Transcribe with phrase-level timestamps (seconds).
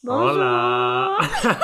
[0.00, 0.30] Bonjour.
[0.30, 1.18] Hola.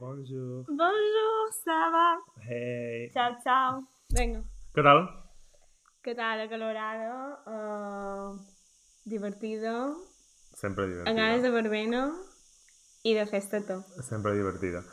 [0.00, 0.64] Bonjour.
[0.68, 2.18] Bonjour, ça va?
[2.48, 3.10] Hey.
[3.12, 3.82] Chao, chao.
[4.14, 4.44] Venga.
[4.72, 5.00] Què tal?
[6.04, 6.40] ¿Qué tal?
[6.44, 8.38] Acalorada, uh,
[9.04, 9.96] divertida,
[10.54, 11.42] Sempre amb ganes divertida.
[11.42, 12.02] de verbena
[13.02, 13.82] i de festa tot.
[14.06, 14.84] Sempre divertida.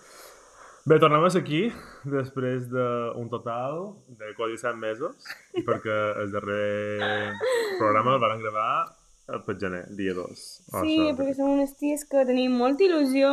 [0.90, 1.72] Bé, tornem aquí
[2.10, 5.16] després d'un total de quasi 7 mesos
[5.62, 7.38] perquè el darrer
[7.78, 10.42] programa el vam gravar per gener, dia 2.
[10.84, 13.30] Sí, perquè som unes ties que tenim molta il·lusió,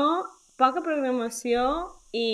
[0.60, 1.64] poca programació
[2.14, 2.26] i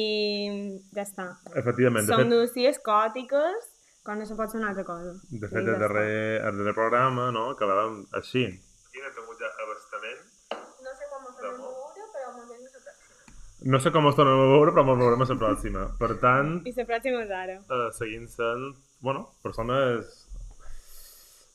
[0.94, 1.26] ja està.
[1.56, 3.72] Efectivament, Som fet, dues ties còtiques
[4.06, 5.14] quan no se pot ser una altra cosa.
[5.30, 8.44] de I fet ja el, darrer, el darrer programa no, acabàvem així.
[8.86, 10.22] Aquí hem tingut ja abastament.
[10.84, 13.70] No sé com ho farem veure, però ens veiem la pròxima.
[13.72, 15.86] No sé com es tornem a veure, però ens veurem a la pròxima.
[15.98, 17.56] Per tant, I la pròxima és ara.
[17.78, 20.25] eh, seguint sent, bueno, persones,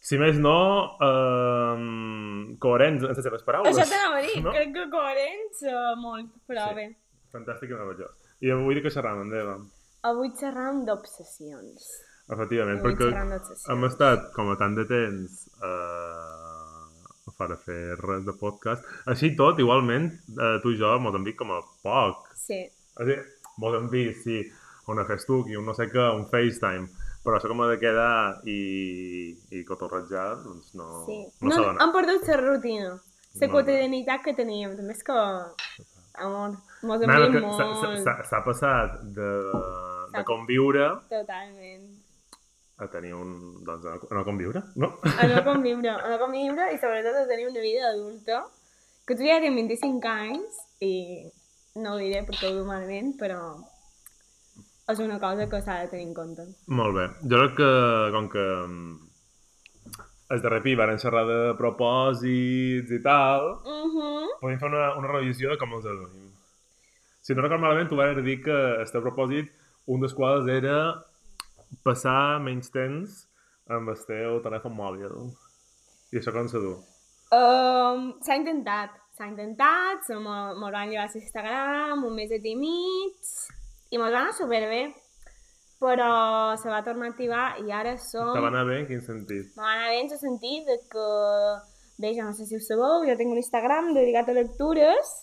[0.01, 0.57] si més no,
[0.97, 3.71] eh, coherents en les seves paraules.
[3.77, 4.53] Això t'anava a dir, No?
[4.55, 6.75] crec que coherents uh, molt, però Sí.
[6.79, 6.87] bé.
[7.31, 8.15] Fantàstic i meravellós.
[8.41, 9.59] I avui de què xerram, Endeva?
[10.09, 11.85] Avui xerram d'obsessions.
[12.31, 13.11] Efectivament, Avui perquè
[13.73, 18.85] hem estat com a tant de temps eh, per a fer res de podcast.
[19.11, 22.31] Així tot, igualment, eh, tu i jo mos hem vist com a poc.
[22.39, 22.61] Sí.
[22.65, 23.19] És a dir,
[23.61, 24.41] mos hem vist, sí,
[24.91, 26.87] una festuc i un no sé què, un FaceTime,
[27.23, 28.59] però això com ha de quedar i,
[29.53, 31.19] i cotorrejar, doncs no, sí.
[31.41, 31.81] no, No, s'ha d'anar.
[31.85, 32.91] hem perdut la rutina,
[33.39, 34.75] la No, quotidianitat que teníem.
[34.75, 35.17] També és que,
[36.25, 37.03] amor, mos
[37.57, 38.25] s'ha- s'ha- molt.
[38.29, 39.29] s'ha passat de,
[40.17, 41.85] de conviure Totalment.
[42.81, 43.35] a tenir un...
[43.63, 44.89] doncs a no, a no conviure, no?
[45.05, 48.43] A no conviure, a no conviure i sobretot a tenir una vida adulta.
[49.05, 50.93] Que tu ja tens 25 anys i
[51.75, 53.39] no ho diré perquè ho diu malament, però
[54.91, 56.45] és una cosa que s'ha de tenir en compte.
[56.67, 57.07] Molt bé.
[57.31, 57.71] Jo crec que,
[58.15, 58.99] com que mm,
[60.31, 63.97] el darrer pi van xerrar de propòsits i tal, Mhm.
[63.97, 66.31] Uh podem fer una, una revisió de com els adonim.
[67.21, 69.51] Si no recordo malament, tu vas dir que el teu propòsit,
[69.87, 71.03] un dels quals era
[71.85, 73.27] passar menys temps
[73.69, 75.13] amb el teu telèfon mòbil.
[76.11, 76.73] I això com se du?
[77.31, 83.21] Um, s'ha intentat, s'ha intentat, se mos van llevar a Instagram un mes i mig
[83.91, 84.81] i mos va anar superbé,
[85.81, 88.33] però se va tornar a activar i ara som...
[88.35, 88.81] Te va anar bé?
[88.83, 89.49] En quin sentit?
[89.57, 91.07] Me va anar bé en el sentit de que,
[92.03, 95.15] bé, jo no sé si ho sabeu, jo tinc un Instagram dedicat a lectures,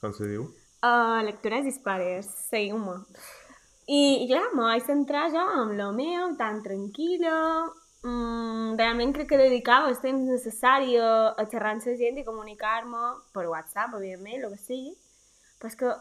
[0.00, 0.46] Com se diu?
[0.86, 3.00] a lectures dispares, seguiu-me.
[3.88, 7.36] I, I clar, me vaig centrar jo en lo meu, tan tranquil·la,
[8.04, 12.24] mm, realment crec que dedicava el temps necessari a, a xerrar amb la gent i
[12.26, 13.04] comunicar-me
[13.34, 14.94] per WhatsApp, evidentment, el que sigui,
[15.58, 15.92] però és que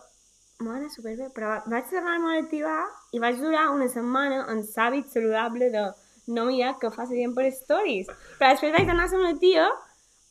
[0.66, 2.82] anat superbé, però vaig tornar-me a activar
[3.14, 5.84] i vaig durar una setmana en l'hàbit saludable de
[6.34, 8.08] no mirar què fa la gent per stories.
[8.40, 9.68] Però després vaig anar a una tia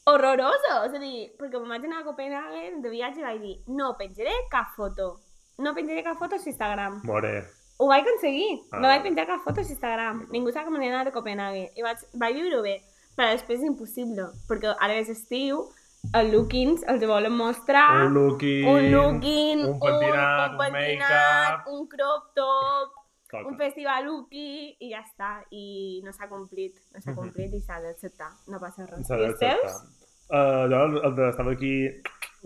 [0.06, 3.54] horrorosa, és a dir, perquè me'n vaig anar a Copenhagen de viatge i vaig dir
[3.68, 5.20] no penjaré cap foto,
[5.58, 7.00] no penjaré cap foto a Instagram.
[7.04, 7.46] More.
[7.78, 8.80] Ho vaig aconseguir, Ah.
[8.80, 11.68] no vaig penjar cap foto a Instagram, ningú sap que me n'he anat a Copenhagen
[11.76, 12.76] i vaig, vaig viure bé,
[13.16, 15.68] però després és impossible, perquè ara és estiu,
[16.14, 21.68] els lookings els volen mostrar, Un looking, un looking, un pentinat, un, un, pentinat, make-up...
[21.74, 22.94] un crop top,
[23.30, 23.48] Toca.
[23.50, 27.80] un festival looky i ja està, i no s'ha complit, no s'ha complit i s'ha
[27.82, 29.02] d'acceptar, no passa res.
[29.08, 29.62] S'ha I els teus?
[29.62, 30.02] d'acceptar.
[30.26, 31.74] Uh, jo el, el de- estava aquí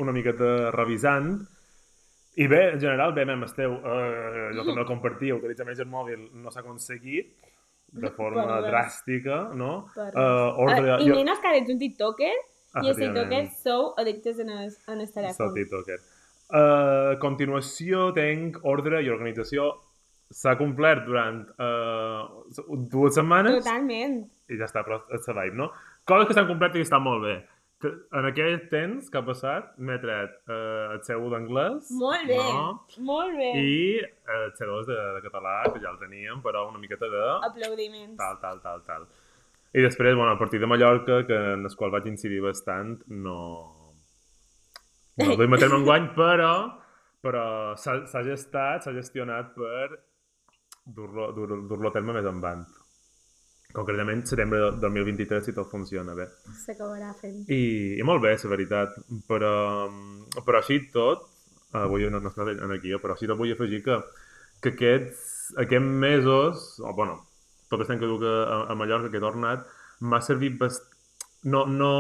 [0.05, 1.31] una miqueta revisant
[2.37, 5.81] i bé, en general, bé, amb el teu, uh, jo també el compartia, utilitzar més
[5.81, 7.33] el mòbil no s'ha aconseguit
[7.93, 9.87] de forma Per dràstica, no?
[9.95, 10.11] Per.
[10.13, 12.33] Uh, ordre, Ah, I menys que ets un tiktoker,
[12.75, 13.51] i els Efectivament.
[13.51, 15.55] tiktokers sou addictes en el, en el Soc telèfon.
[15.55, 15.99] tiktoker.
[16.51, 19.71] Uh, a continuació tinc ordre i organització.
[20.31, 22.27] S'ha complert durant uh,
[22.91, 24.21] dues setmanes Totalment.
[24.51, 25.71] i ja està, però és la vibe, no?
[26.07, 27.37] Coses que s'han complert i estan molt bé.
[27.81, 27.89] Que
[28.19, 32.67] en aquell temps que ha passat m'he tret uh, el seu d'anglès Molt bé, no?
[33.09, 33.51] molt bé.
[33.57, 33.79] i
[34.35, 38.19] el C2 de, de català, que ja el teníem, però una miqueta de Aplaudiments.
[38.21, 39.07] tal, tal, tal, tal.
[39.73, 43.39] I després, bueno, a partir de Mallorca, que en el qual vaig incidir bastant, no...
[45.21, 46.53] No el duim a terme enguany, però,
[47.21, 47.45] però
[47.77, 50.01] s'ha gestat, s'ha gestionat per
[50.87, 52.65] dur-lo dur, dur a terme més endavant.
[53.71, 56.27] Concretament, setembre de 2023, si tot funciona bé.
[56.65, 57.45] S'acabarà fent.
[57.47, 58.97] I, I molt bé, la veritat.
[59.29, 59.53] Però,
[60.41, 61.29] però així tot,
[61.79, 64.01] avui no, no estic en aquí, però així tot vull afegir que,
[64.65, 67.21] que aquests, aquests mesos, o bueno,
[67.71, 69.69] tot el temps que duc a, a Mallorca, que he tornat,
[70.01, 70.89] m'ha servit bast...
[71.41, 71.91] No, no,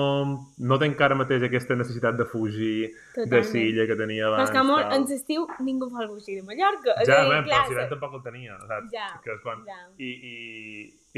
[0.60, 3.46] no tenc ara mateix aquesta necessitat de fugir de Totalment.
[3.48, 4.50] Silla que tenia Però abans.
[4.50, 4.92] és que, tal.
[4.98, 6.96] en l'estiu ningú fa el bugir de Mallorca.
[7.08, 8.90] Ja, dir, bé, però si tampoc el tenia, saps?
[8.92, 9.62] Ja, que és quan...
[9.64, 9.78] ja.
[9.96, 10.34] I, i,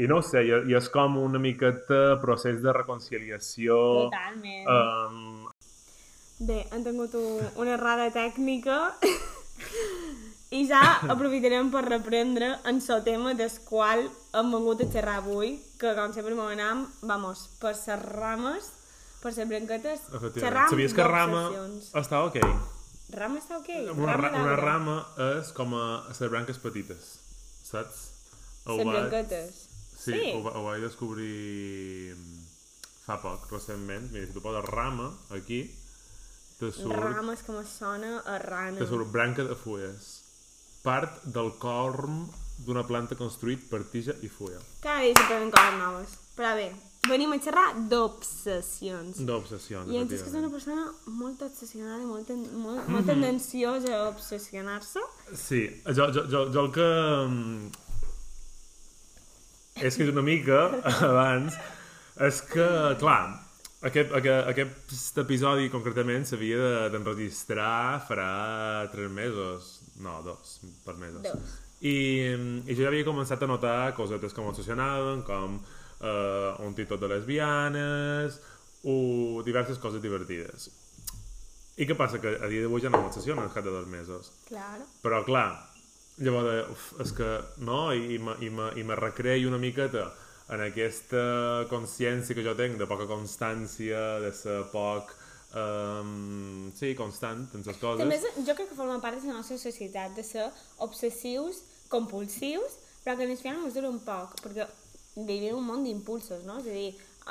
[0.05, 3.81] I no sé, i, i és com una miqueta procés de reconciliació.
[4.07, 4.71] Totalment.
[4.71, 5.51] Um,
[6.47, 8.79] Bé, hem tingut un, una errada tècnica
[10.53, 14.05] i ja aprofitarem per reprendre en el tema del qual
[14.37, 18.69] hem vengut a xerrar avui, que com sempre m'anam, vamos, per les rames,
[19.23, 20.07] per les branquetes,
[20.37, 21.43] xerram Sabies que rama
[21.99, 22.39] està ok?
[23.13, 23.69] Rama està ok?
[23.97, 24.97] Una, ra una rama
[25.33, 27.13] és com a les branques petites,
[27.65, 28.09] saps?
[28.69, 29.63] Les branquetes.
[29.63, 29.69] Sí,
[30.03, 30.33] Sí.
[30.35, 32.17] Ho, ho vaig descobrir
[33.05, 34.09] fa poc, recentment.
[34.11, 35.63] Mira, si tu poses rama aquí,
[36.59, 38.77] te surt, Rames que me sona a rana.
[38.79, 40.22] te surt branca de fulles.
[40.83, 42.25] Part del corm
[42.65, 44.59] d'una planta construït per tija i fulla.
[44.83, 46.17] Cada dia s'aprenen coses noves.
[46.35, 46.65] Però bé,
[47.07, 49.19] venim a xerrar d'obsessions.
[49.27, 50.87] D'obsessions, I ets que és una persona
[51.19, 55.03] molt obsessionada i molt, ten molt, molt tendenciosa a obsessionar-se.
[55.37, 56.89] Sí, jo, jo, jo, jo el que...
[57.29, 57.71] mm,
[59.87, 60.59] És que és una mica,
[61.09, 61.55] abans,
[62.27, 62.65] és que,
[63.01, 63.21] clar,
[63.89, 68.29] aquest, aquest, aquest episodi concretament s'havia de- d'enregistrar farà
[68.93, 69.71] tres mesos.
[70.01, 71.21] No, dos, per mesos.
[71.21, 71.59] Dos.
[71.83, 71.95] I,
[72.63, 77.11] I jo ja havia començat a notar cosetes que m'obsessionaven, com eh, un títol de
[77.11, 78.39] lesbianes
[78.87, 80.69] o diverses coses divertides.
[81.77, 82.19] I què passa?
[82.21, 84.31] Que a dia d'avui ja no m'obsessionen de dos mesos.
[84.47, 84.85] Claro.
[85.01, 85.47] Però, clar,
[86.21, 87.29] llavors, uf, és que,
[87.65, 87.91] no?
[87.93, 90.11] I, i, me, i, me, i me recreï una miqueta
[90.53, 95.15] en aquesta consciència que jo tinc de poca constància, de ser poc...
[95.53, 98.01] Um, sí, constant en les coses.
[98.01, 100.47] També jo crec que forma part de la nostra societat, de ser
[100.81, 101.61] obsessius,
[101.93, 104.65] compulsius, però que el final ens dura un poc, perquè
[105.15, 106.57] vivim un món d'impulsos, no?
[106.63, 106.87] És a dir,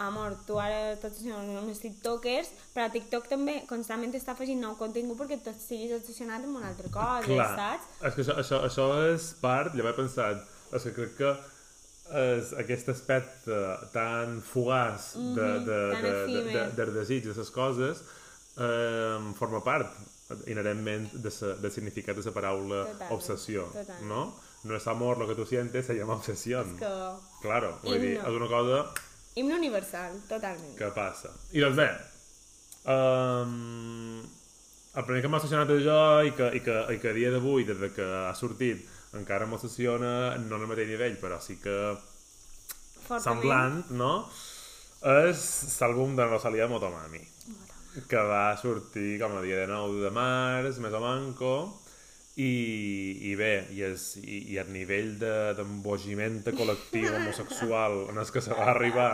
[0.06, 5.19] amor, tu ara tots són uns tiktokers, però TikTok també constantment està afegint nou contingut
[5.20, 7.90] perquè tu estiguis obsessionat amb una altra cosa, Clar, saps?
[8.06, 11.34] és que això, això, això és part, ja m'he pensat, és que crec que
[12.12, 13.58] és aquest aspecte
[13.92, 18.02] tan fugaç Mhm, tan de, de, de, desig de les coses
[18.58, 19.88] eh, forma part
[20.46, 24.08] inherentment de sa, del significat de la paraula Totalment, obsessió, totalment.
[24.08, 24.34] no?
[24.64, 26.76] No es amor lo que tú sientes, se llama obsesión.
[26.78, 26.88] Que...
[27.42, 28.84] Claro, vull dir, és una cosa
[29.34, 30.76] Himne universal, totalment.
[30.78, 31.30] que passa.
[31.52, 31.88] I doncs bé,
[32.86, 34.22] um,
[34.94, 35.98] el primer que m'ha obsessionat és jo
[36.28, 38.84] i que, i que, i que a dia d'avui, des de que ha sortit,
[39.18, 41.76] encara m'obsessiona, no en el mateix nivell, però sí que
[43.06, 43.22] Fortament.
[43.26, 44.12] semblant, no?
[45.02, 45.42] És
[45.82, 47.20] l'àlbum de Rosalia Motomami,
[48.08, 51.52] que va sortir com a dia de 9 de març, més o manco,
[52.40, 52.52] i,
[53.28, 58.30] i bé, i, és, i, i el nivell de- d'embogiment de, col·lectiu homosexual en el
[58.32, 59.10] que se va arribar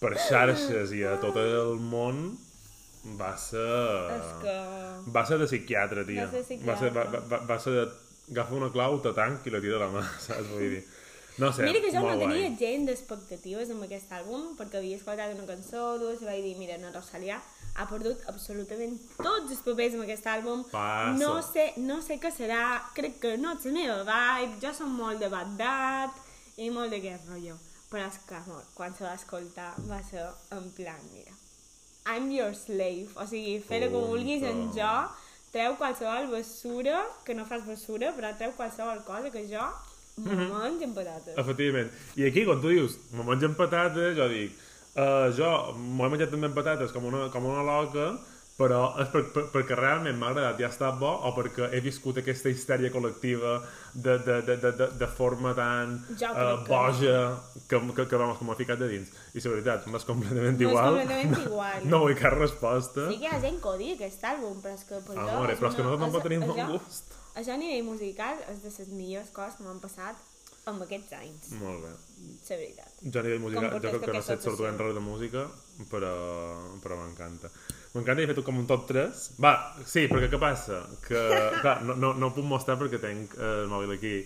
[0.00, 2.30] per xarxes i a tot el món
[3.18, 3.66] va ser...
[4.16, 4.56] És que...
[5.12, 6.24] Va ser de psiquiatre, tia.
[6.26, 6.70] Va ser psiquiatre.
[6.70, 7.84] Va ser, va, va, va ser de...
[8.30, 10.48] Agafa una clau, te tanc i la tira a la mà, saps?
[10.52, 10.84] Vull dir...
[11.36, 12.54] No sé, Mira que jo no molt tenia guai.
[12.56, 16.78] gent d'expectatives amb aquest àlbum, perquè havia escoltat una cançó, dues, i vaig dir, mira,
[16.80, 17.36] no, Rosalia
[17.76, 20.62] ha perdut absolutament tots els papers amb aquest àlbum.
[20.70, 21.12] Passa.
[21.20, 22.62] No sé, no sé què serà,
[22.96, 26.16] crec que no és la meva vibe, jo som molt de Bad Dad
[26.56, 27.58] i molt de aquest rotllo.
[27.92, 30.24] Però és que, amor, quan se va escoltar va ser
[30.56, 31.36] en plan, mira,
[32.08, 34.94] I'm your slave, o sigui, fer-ho com vulguis en jo,
[35.56, 39.64] treu qualsevol bessura, que no fas bessura, però treu qualsevol cosa que jo
[40.18, 40.52] me Mhm.
[40.52, 41.34] menjo amb patates.
[41.38, 41.90] Efectivament.
[42.16, 44.52] I aquí, quan tu dius, me mengen patates, jo dic,
[44.96, 48.18] uh, jo m'ho he menjat també amb patates com una, com una loca,
[48.56, 51.80] però és per, per, perquè realment m'ha agradat i ha estat bo o perquè he
[51.84, 53.58] viscut aquesta histèria col·lectiva
[53.92, 57.18] de, de, de, de, de, de forma tan Jo uh, boja
[57.68, 59.12] que, que, que, vamos, que m'ha ficat de dins.
[59.34, 60.96] I la veritat, m'és completament M'és igual.
[60.96, 61.84] completament igual.
[61.92, 63.10] no vull cap resposta.
[63.10, 65.18] Sí que hi ha gent que odia aquest àlbum, però és que per.
[65.20, 67.12] Amore, és però és que nosaltres tampoc tenim bon gust.
[67.36, 70.24] Això a nivell musical és de les millors coses que m'han passat
[70.66, 71.90] amb aquests anys, Molt bé.
[72.48, 72.94] la veritat.
[73.04, 74.86] Jo a nivell musical, jo crec que no portaste sé sortir obsessió?
[74.86, 75.44] res de música,
[75.92, 76.14] però,
[76.82, 77.50] però m'encanta.
[77.96, 79.20] M'encanta he fet com un top 3.
[79.40, 79.54] Va,
[79.88, 80.82] sí, perquè què passa?
[81.06, 81.20] Que,
[81.62, 84.18] clar, no, no, no ho puc mostrar perquè tenc el mòbil aquí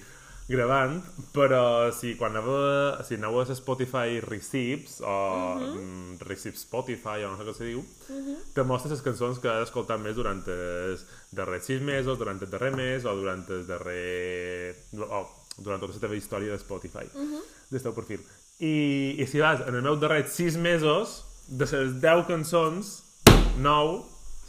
[0.50, 0.96] gravant,
[1.30, 5.14] però si quan anava, si aneu a Spotify Receipts, o
[5.60, 7.84] mm Receipts Spotify, o no sé què se diu,
[8.56, 12.50] te mostra les cançons que has escoltat més durant els darrers sis mesos, durant el
[12.50, 14.74] darrer mes, o durant el darrer...
[14.98, 15.22] o
[15.60, 17.06] durant tota la teva història de Spotify,
[17.70, 18.22] del teu perfil.
[18.58, 22.90] I, I si vas en els meus darrers sis mesos, de les 10 cançons,
[23.58, 23.98] 9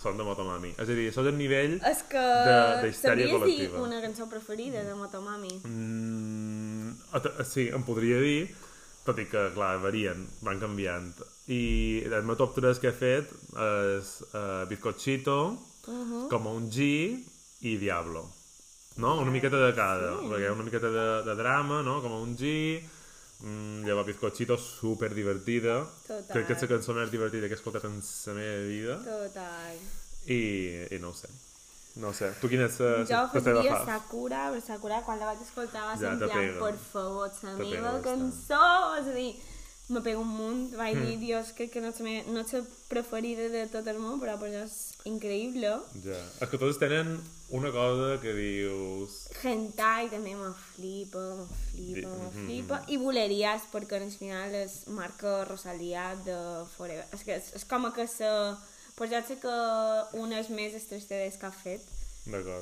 [0.02, 0.72] són de Motomami.
[0.82, 1.78] És a dir, això és el nivell...
[1.86, 2.22] És que...
[2.22, 3.82] De- Sabies dir col·lectiva.
[3.86, 5.54] una cançó preferida de Motomami?
[5.68, 6.96] Mm,
[7.46, 8.50] sí, em podria dir,
[9.06, 11.12] tot i que, clar, varien, van canviant.
[11.54, 11.62] I
[12.10, 13.30] el meu top 3 que he fet
[13.68, 16.28] és uh, Bizcochito, uh -huh.
[16.30, 17.18] Com un G
[17.62, 18.30] i Diablo.
[18.98, 19.20] No?
[19.22, 20.28] Una miqueta de cada, sí.
[20.28, 22.02] perquè una miqueta de, de drama, no?
[22.02, 22.82] Com un G,
[23.42, 25.82] mm, llavors Bizcochito, super divertida.
[26.08, 26.32] Total.
[26.32, 29.00] Crec que és la cançó més divertida que he escoltat en la meva vida.
[29.06, 29.80] Total.
[30.28, 30.42] i,
[30.96, 31.30] i no ho sé.
[31.96, 32.30] No ho sé.
[32.40, 33.98] Tu quina és la, Jo la teva faria fa?
[33.98, 37.32] Sakura, però Sakura quan la vaig escoltar va ser Ja, en te plan, per favor,
[37.44, 38.68] la meva cançó,
[39.02, 39.32] és a dir,
[39.92, 41.06] me pega un munt, vaig Hmm.
[41.06, 44.20] dir, dios, crec que no és meva, no és la preferida de tot el món,
[44.20, 45.76] però per és increïble.
[46.04, 46.18] Ja.
[46.42, 47.20] És que totes tenen
[47.50, 49.28] una cosa que dius...
[49.44, 52.82] Hentai també me flipa, me flipa, me flipa.
[52.88, 56.38] I Bolerías, perquè al final és marca Rosalia de
[56.78, 57.06] Forever.
[57.14, 58.30] És que és, és com que se...
[58.96, 59.54] Pues ja sé que
[60.20, 61.82] una és més els tres CDs que ha fet.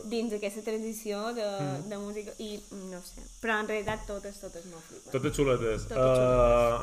[0.10, 1.90] Dins aquesta transició de, Mhm.
[1.90, 3.22] de música i mm, no sé.
[3.42, 5.12] Però en realitat totes, totes me flipen.
[5.12, 5.88] Totes xuletes.
[5.88, 6.20] Totes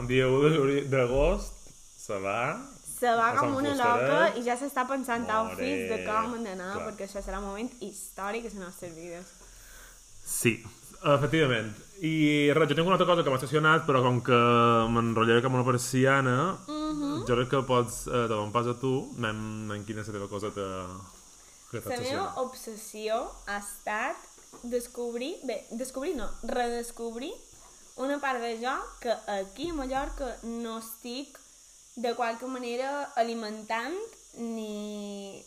[0.03, 1.53] Uh, dia 1 de juliol- d'agost
[1.97, 2.61] se va...
[2.99, 6.79] Se va com una loca i ja s'està pensant More, outfits de com han d'anar,
[6.87, 9.27] perquè això serà un moment històric a les nostres vides.
[10.25, 10.63] Sí,
[11.05, 11.75] efectivament.
[12.01, 15.55] I res, jo tinc una altra cosa que m'ha estacionat, però com que m'enrotllaré com
[15.55, 17.27] una persiana, Mhm.
[17.29, 20.13] jo crec que pots, eh, te un pas a tu, anem, anem quina és la
[20.15, 20.87] teva cosa t'ha
[21.73, 24.17] La meva obsessió ha estat
[24.63, 27.33] descobrir, bé, descobrir no, redescobrir
[27.97, 31.39] una part de jo que aquí a Mallorca no estic
[31.97, 33.97] de qualque manera alimentant
[34.37, 35.43] ni,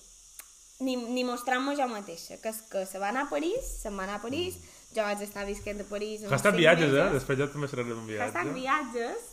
[0.79, 4.07] ni, ni mostrant-me jo mateixa, que és que se va anar a París, se'n va
[4.07, 4.57] anar a París,
[4.95, 6.97] jo vaig estar visquent a París Hashtag cinc viatges, eh?
[6.97, 7.17] mesos.
[7.19, 8.23] Després ja també serà un viatge.
[8.25, 9.27] Hashtag viatges.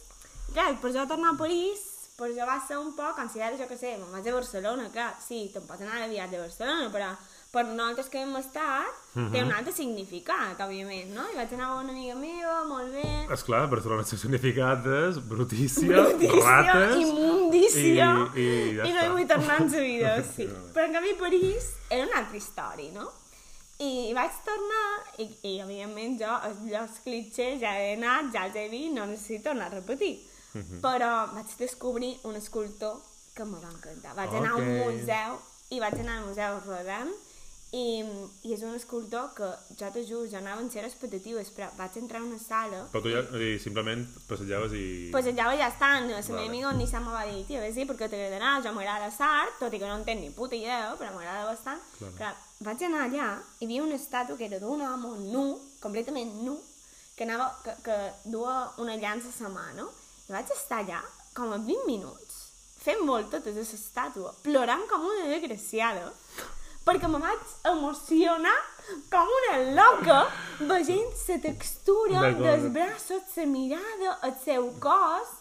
[0.52, 1.87] Clar, per jo tornar a París,
[2.17, 5.11] per jo va ser un poc, considero, jo que sé, me'n vaig a Barcelona, clar,
[5.21, 7.11] sí, te'n pots anar de viatge a Barcelona, però
[7.53, 8.97] per nosaltres que hem estat,
[9.33, 11.23] té un altre significat, òbviament, no?
[11.33, 15.89] I vaig anar amb una amiga meva, molt bé, Esclar, Barcelona té significat és brutícia,
[16.03, 16.97] brutícia, rates...
[17.05, 20.49] immundícia, i- i ja i no hi vull tornar en sa vida, sí.
[20.75, 23.07] Però en canvi París era una altra història, no?
[23.79, 24.85] I vaig tornar,
[25.21, 26.37] i, i evidentment jo,
[26.81, 30.15] els clitxers ja he anat, ja els he vist, no necessito tornar a repetir.
[30.83, 32.99] Però vaig descobrir un escultor
[33.35, 34.15] que em va encantar.
[34.17, 35.39] Vaig anar a un museu,
[35.71, 37.13] i vaig anar al museu Rodin,
[37.75, 38.05] i,
[38.47, 41.97] i és un escultor que, jo te juro, jo anava en ser expectatives, però vaig
[41.99, 44.85] entrar en una sala Però tu ja, dir, simplement passejaves i...
[45.13, 46.37] pues ja ja estan, la Vale.
[46.37, 49.83] meva amiga Nissan me va dir, tia, ves-hi perquè t'agradarà, jo m'agrada l'art, tot i
[49.83, 51.83] que no en tenc ni puta idea, però m'agrada bastant.
[51.99, 52.15] Claro.
[52.17, 52.33] Clar,
[52.71, 53.29] vaig anar allà
[53.61, 55.47] i vi una estàtua que era d'un home nu,
[55.83, 56.57] completament nu,
[57.17, 59.91] que, anava, que, que duia una llança a la mà, no?
[60.26, 61.00] I vaig estar allà
[61.37, 62.38] com a 20 minuts,
[62.83, 66.09] fent voltes de l'estàtua, plorant com una desgraciada,
[66.87, 68.56] perquè me vaig emocionar
[69.11, 70.18] com una loca
[70.61, 75.33] veient la textura dels braços, la mirada, el seu cos.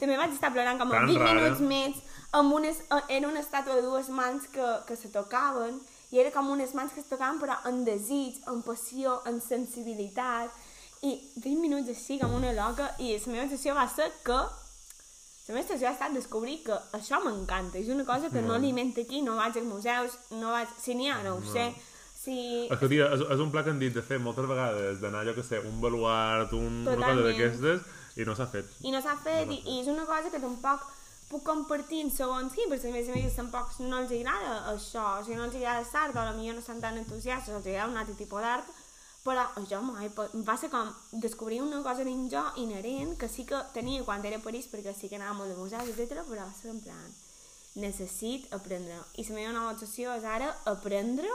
[0.00, 1.40] També vaig estar plorant com a Tan 20 rara.
[1.40, 2.00] minuts més.
[2.36, 5.78] Amb unes, eh, era una estàtua de dues mans que, que se tocaven
[6.12, 10.52] i era com unes mans que es tocaven però en desig, en passió, en sensibilitat
[11.06, 14.38] i 20 minuts així com una loca i la meva sensació va ser que
[15.46, 19.04] la meva sensació ha estat descobrir que això m'encanta, és una cosa que no alimenta
[19.04, 20.72] aquí, no vaig als museus, no vaig...
[20.82, 21.68] Si n'hi ha, no ho sé.
[22.18, 22.34] Si...
[22.66, 25.22] És que, tia, és, és un pla que han dit de fer moltes vegades, d'anar,
[25.28, 27.28] jo que sé, un baluart, un, una cosa Totalment.
[27.28, 27.84] d'aquestes,
[28.18, 28.72] i no s'ha fet.
[28.82, 30.88] I no s'ha fet, i, i és una cosa que tampoc
[31.30, 35.06] puc compartir en segons qui, perquè a més a més tampoc no els agrada això,
[35.20, 38.02] o sigui, no els agrada l'art, o potser no estan tan entusiastes, els agrada un
[38.02, 38.74] altre tipus d'art,
[39.26, 40.08] però jo mai,
[40.46, 40.92] va ser com
[41.24, 44.94] descobrir una cosa dins jo inherent que sí que tenia quan era a París, perquè
[44.94, 47.10] sí que anava molt de museus, etc, però va ser en plan,
[47.82, 49.00] necessit aprendre.
[49.18, 51.30] I la meva nova obsessió és ara aprendre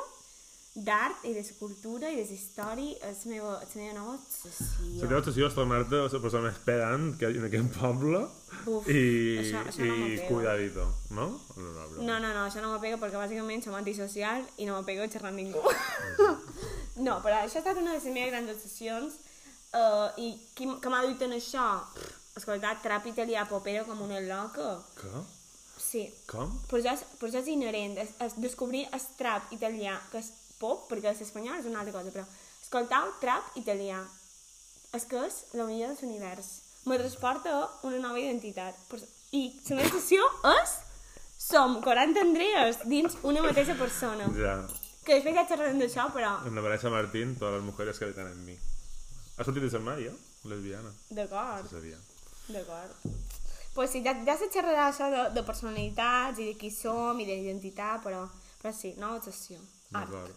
[0.74, 5.02] d'art i d'escultura i d'història, és la meva, és la meva nova obsessió.
[5.02, 8.22] La teva obsessió és tornar-te la persona més pedant que hi ha en aquest poble
[8.64, 9.02] Buf, i,
[9.42, 10.28] això- això no i m'apega.
[10.30, 11.28] cuidadito, no?
[11.58, 12.06] No, no, no.
[12.08, 15.10] No, no, no, això no me pega perquè bàsicament som antisocial i no me pego
[15.12, 15.60] xerrar amb ningú.
[17.08, 19.20] no, però això ha estat una de les meves grans obsessions
[19.76, 21.68] uh, i qui, que m'ha duit en això?
[22.40, 24.78] Escoltar trap italià popero com una loca.
[24.96, 25.24] Què?
[25.82, 26.52] Sí, Com?
[26.70, 30.30] però ja, és- però ja és inherent, és, és descobrir el trap italià, que és
[30.62, 32.26] pop, perquè l'espanyol és una altra cosa, però
[32.62, 34.00] escoltar el trap italià
[34.96, 36.50] és que és la millor de l'univers.
[36.86, 38.76] Me transporta a una nova identitat.
[39.32, 40.78] I la meva sensació és
[41.42, 44.28] som 40 Andrees dins una mateixa persona.
[44.38, 44.56] Ja.
[45.06, 48.28] Que després ja xerrarem d'això, però En la Vanessa Martín, todas las mujeres que habitan
[48.28, 48.58] en mí.
[49.38, 50.12] ¿Has sentit de mai, ja?
[50.44, 50.92] Lesbiana.
[51.10, 51.98] d'acord, No sabia.
[52.48, 52.92] d'acord.
[53.74, 57.26] Pues sí, ja, ja se xerrarà això de, de personalitats i de qui som i
[57.26, 58.28] d'identitat, però,
[58.62, 59.58] però sí, nova obsessió.
[59.94, 60.12] Art.
[60.12, 60.36] D'acord.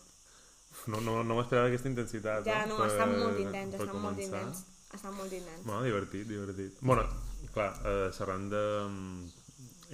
[0.91, 2.45] No, no, no m'esperava aquesta intensitat.
[2.47, 4.65] Ja, eh, no, per- està molt intens, està molt intens.
[4.95, 5.63] Està molt intens.
[5.65, 6.81] Bueno, divertit, divertit.
[6.81, 7.07] Bueno,
[7.55, 8.65] clar, eh, xerrant de...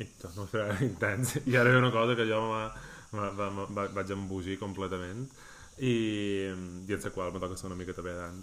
[0.00, 1.36] I tot no serà intens.
[1.44, 2.64] I ara ve una cosa que jo va,
[3.12, 5.26] va, va, va, vaig embogir completament
[5.78, 5.94] i,
[6.48, 8.42] i en la qual me toca ser una miqueta pedant.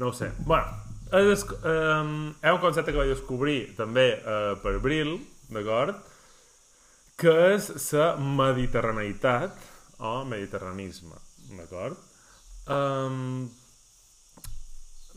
[0.00, 0.30] No ho sé.
[0.46, 0.64] Bueno,
[1.12, 5.18] és, um, és un concepte que vaig descobrir també uh, per Brill,
[5.52, 5.98] d'acord?
[7.20, 9.56] que és la mediterraneïtat
[10.00, 11.18] o mediterranisme,
[11.58, 11.98] d'acord?
[12.70, 13.48] Um,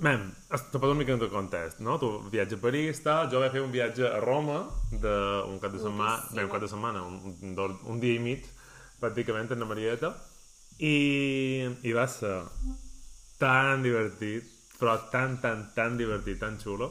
[0.03, 1.99] Mem, te poso una mica de context, no?
[1.99, 5.79] Tu viatge a París, tal, jo vaig fer un viatge a Roma d'un cap de
[5.83, 8.47] setmana, bé, un cap de setmana, un, un, un, un dia i mig,
[8.99, 10.09] pràcticament, en la Marieta,
[10.81, 12.33] i, i va ser
[13.37, 14.49] tan divertit,
[14.79, 16.89] però tan, tan, tan divertit, tan xulo,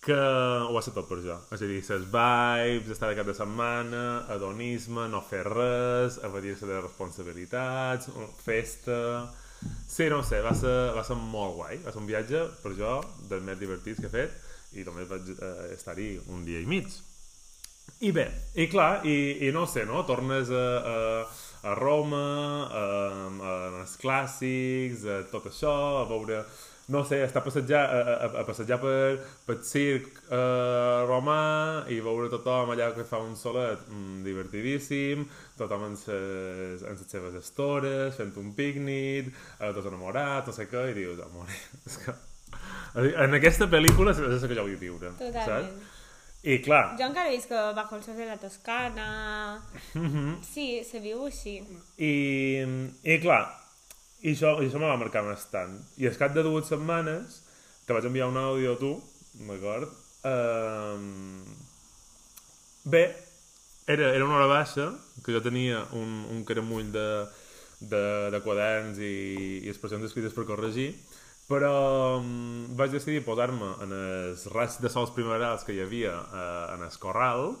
[0.00, 1.36] que ho va ser tot per jo.
[1.52, 6.68] És a dir, les vibes, estar de cap de setmana, hedonisme, no fer res, evadir-se
[6.70, 8.10] de responsabilitats,
[8.44, 9.00] festa...
[9.60, 11.82] Sí, no sé, va ser, va ser molt guai.
[11.84, 12.94] Va ser un viatge, per jo,
[13.28, 14.38] dels més divertits que he fet,
[14.80, 16.88] i només vaig eh, estar-hi un dia i mig.
[18.00, 18.24] I bé,
[18.56, 20.00] i clar, i, i no sé, no?
[20.08, 20.96] Tornes a, a,
[21.68, 22.24] a Roma,
[22.72, 22.84] a,
[23.28, 26.40] a, els clàssics, a tot això, a veure
[26.90, 32.30] no sé, estar passejar, a, a, a passejar per, per circ eh, romà i veure
[32.32, 35.22] tothom allà que fa un solet mm, divertidíssim,
[35.58, 39.30] tothom en ses, en les seves estores, fent un pícnic,
[39.60, 41.46] eh, tots enamorats, no sé què, i dius, amor,
[41.86, 42.16] és que...
[43.22, 45.70] En aquesta pel·lícula és el que jo vull viure, Totalment.
[45.70, 45.96] saps?
[46.40, 49.08] I clar, Jo encara visc bajo el sol de la Toscana...
[49.94, 51.58] mhm, Sí, se viu així.
[52.00, 52.12] I,
[53.04, 53.42] i clar,
[54.22, 55.78] i això, i això me va marcar bastant.
[56.00, 57.40] I al cap de dues setmanes,
[57.86, 58.92] te vaig enviar un àudio a tu,
[59.48, 59.92] d'acord?
[60.28, 61.44] Um,
[62.84, 63.04] bé,
[63.86, 64.90] era, era una hora baixa,
[65.24, 67.06] que jo tenia un, un caramull de,
[67.80, 69.14] de, de quaderns i,
[69.64, 70.92] i expressions escrites per corregir,
[71.50, 76.76] però um, vaig decidir posar-me en els raigs de sols primaverals que hi havia uh,
[76.76, 77.56] en el corral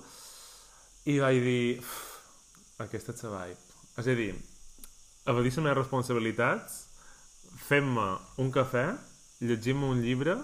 [1.10, 1.96] i vaig dir, "Uf,
[2.84, 3.68] aquesta és la vibe.
[3.98, 4.30] És a dir,
[5.30, 6.86] evadir les responsabilitats,
[7.68, 8.06] fent-me
[8.42, 8.86] un cafè,
[9.40, 10.36] llegint-me un llibre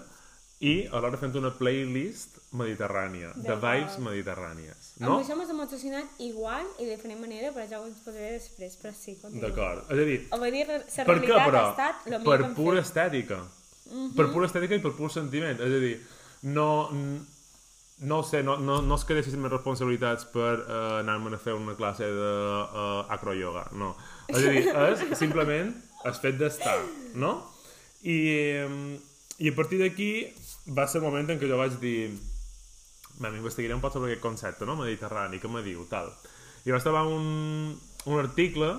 [0.59, 3.61] i alhora fent una playlist mediterrània, de D'acord.
[3.67, 4.87] vibes mediterrànies.
[5.03, 5.11] No?
[5.17, 8.93] Amb això m'has emocionat igual i de diferent manera, però ja ho exposaré després, però
[8.97, 9.49] sí, continua.
[9.51, 9.83] D'acord.
[9.91, 11.61] És a dir, O dir, la per què, però?
[11.61, 12.85] ha estat millor Per pura fet.
[12.87, 13.41] estètica.
[14.17, 15.61] Per pura estètica i per pur sentiment.
[15.61, 15.95] És a dir,
[16.57, 16.67] no,
[17.99, 21.53] no ho sé, no, no, no es quedessin més responsabilitats per uh, anar-me'n a fer
[21.53, 22.33] una classe de
[22.65, 23.93] uh, acroyoga, no.
[24.27, 25.69] És a dir, és simplement
[26.07, 26.77] el fet d'estar,
[27.19, 27.35] no?
[28.03, 28.17] I,
[28.63, 28.97] em,
[29.39, 30.11] I a partir d'aquí
[30.75, 31.99] va ser el moment en què jo vaig dir
[33.17, 34.75] Bé, investigaré un poc sobre aquest concepte, no?
[34.77, 36.11] Mediterrani, què me diu, tal.
[36.69, 37.71] I vaig trobar un,
[38.05, 38.75] un article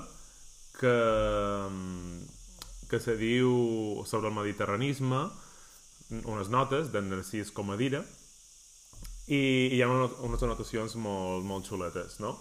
[0.78, 0.94] que,
[2.86, 3.50] que se diu
[4.06, 5.24] sobre el mediterranisme,
[6.22, 8.04] unes notes d'en Narcís Comadira,
[9.28, 9.40] i,
[9.76, 12.36] hi ha una, unes anotacions molt, molt xuletes, no?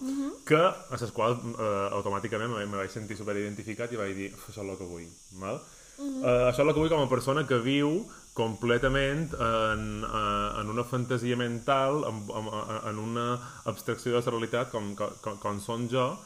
[0.48, 4.48] Que, a les quals eh, automàticament me, me vaig sentir superidentificat i vaig dir, "Uf,
[4.48, 5.08] això és el que vull,
[5.42, 5.60] val?
[5.98, 8.06] Eh, això és el que vull com a persona que viu
[8.38, 12.50] completament en, eh, en una fantasia mental, en, en,
[12.90, 13.28] en una
[13.66, 16.16] abstracció de la realitat com, com, com són jo,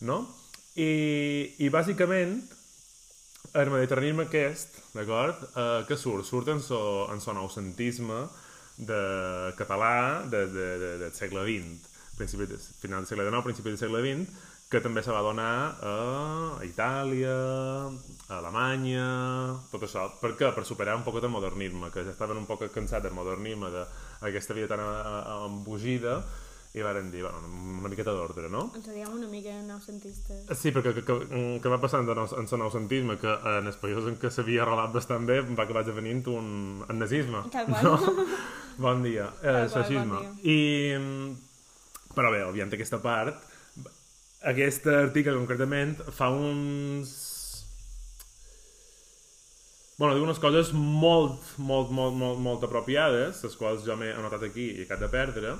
[0.00, 0.22] no?
[0.74, 2.40] I, i bàsicament
[3.54, 6.26] el mediterranisme aquest, d'acord, eh, que surt?
[6.26, 8.24] Surt en so, en so noucentisme
[8.78, 13.72] de català de, de, de, del segle XX, principi de, final del segle XIX, principi
[13.74, 15.92] del segle XX, que també se va donar a
[16.66, 17.36] Itàlia,
[18.28, 19.06] a Alemanya,
[19.72, 20.04] tot això.
[20.20, 20.50] Per què?
[20.52, 24.54] Per superar un poc el modernisme, que ja estaven un poc cansats del modernisme, d'aquesta
[24.54, 24.84] vida tan
[25.48, 26.20] embogida,
[26.78, 28.68] i varen dir, bueno, una miqueta d'ordre, no?
[28.78, 30.46] Ens diem una mica noucentistes.
[30.58, 31.18] Sí, perquè que, que,
[31.62, 34.62] que va passant en el, en el noucentisme, que en els països en què s'havia
[34.64, 36.48] arrelat bastant bé va acabar devenint un
[36.88, 37.44] el nazisme.
[37.54, 37.84] Tal qual.
[37.84, 38.26] No?
[38.78, 39.24] Bon dia.
[39.42, 40.18] Eh, Tal qual, feixisme.
[40.22, 40.58] bon I,
[42.14, 43.42] però bé, obviant aquesta part,
[44.46, 47.16] aquest article concretament fa uns...
[49.98, 54.44] Bueno, diu unes coses molt, molt, molt, molt, molt apropiades, les quals jo m'he anotat
[54.46, 55.56] aquí i he de perdre,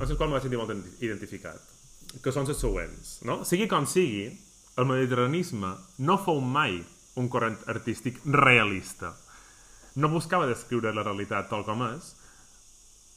[0.00, 1.60] amb les quals m'he sentit molt identi- identificat,
[2.24, 3.18] que són les següents.
[3.28, 3.42] No?
[3.44, 4.30] Sigui com sigui,
[4.80, 6.78] el mediterranisme no fou mai
[7.20, 9.12] un corrent artístic realista.
[10.00, 12.14] No buscava descriure la realitat tal com és,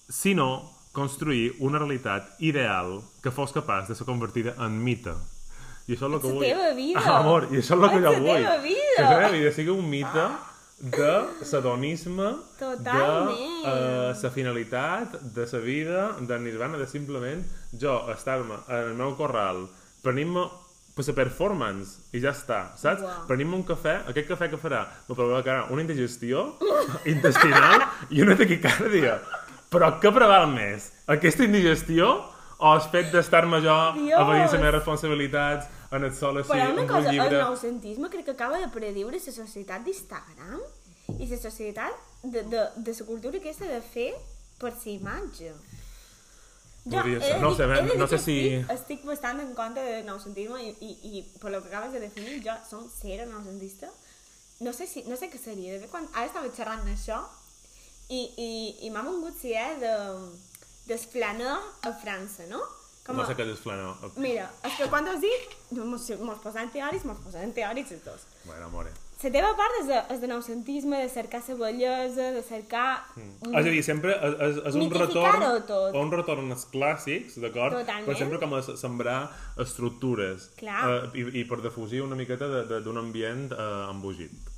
[0.09, 5.13] sinó construir una realitat ideal que fos capaç de ser convertida en mite.
[5.87, 6.45] I això és el que És la vull.
[6.47, 6.99] teva vida.
[7.03, 8.43] Ah, amor, i això és el que És jo vull.
[8.63, 8.95] vida.
[8.97, 10.25] Que la meva vida sigui un mite
[10.83, 11.11] de
[11.51, 18.89] l'adonisme, de uh, la finalitat de la vida, de nirvana, de simplement jo estar-me en
[18.89, 19.63] el meu corral,
[20.03, 20.43] prenint-me
[20.93, 23.01] per la performance i ja està, saps?
[23.01, 23.23] Uau.
[23.29, 26.51] Prenint-me un cafè, aquest cafè que farà me provocarà una indigestió
[27.15, 29.21] intestinal i una taquicàrdia.
[29.71, 30.91] Però què preval més?
[31.07, 32.11] Aquesta indigestió
[32.59, 36.69] o el fet d'estar-me jo a venir les meves responsabilitats en el sol així, Però
[36.73, 40.61] una cosa, el noucentisme crec que acaba de prediure la societat d'Instagram
[41.19, 44.11] i la societat de, de, de la cultura aquesta de fer
[44.59, 45.53] per la imatge.
[46.85, 47.35] He ser.
[47.35, 48.37] de No sé, de dir no sé si...
[48.55, 52.01] Estic, estic bastant en contra del noucentisme i, i, i per lo que acabes de
[52.03, 53.87] definir, jo som zero noucentista.
[54.59, 55.73] No sé, si, no sé què seria.
[55.73, 57.21] De fet, quan ara estava xerrant d'això
[58.09, 58.49] i, i,
[58.87, 59.93] i m'ha vingut si és de,
[60.89, 61.55] d'esplanar
[61.87, 62.59] a França, no?
[63.03, 63.95] Com No a- sé què és flanó.
[64.19, 68.27] Mira, és que quan has dit, mos, mos posem teòrics, mos posem teòrics els dos.
[68.45, 68.91] Bueno, amore.
[69.23, 72.87] La teva part és de, és de noucentisme, de cercar la bellesa, de cercar...
[73.15, 73.53] Mm.
[73.53, 75.45] És a dir, sempre és, és, és un retorn...
[75.69, 75.95] tot.
[75.95, 77.77] Un retorn als clàssics, d'acord?
[77.77, 78.09] Totalment.
[78.09, 79.19] Però sempre com a sembrar
[79.63, 80.49] estructures.
[80.59, 80.81] Clar.
[80.89, 82.49] Eh, i, I per defugir una miqueta
[82.83, 84.51] d'un ambient eh, embogit.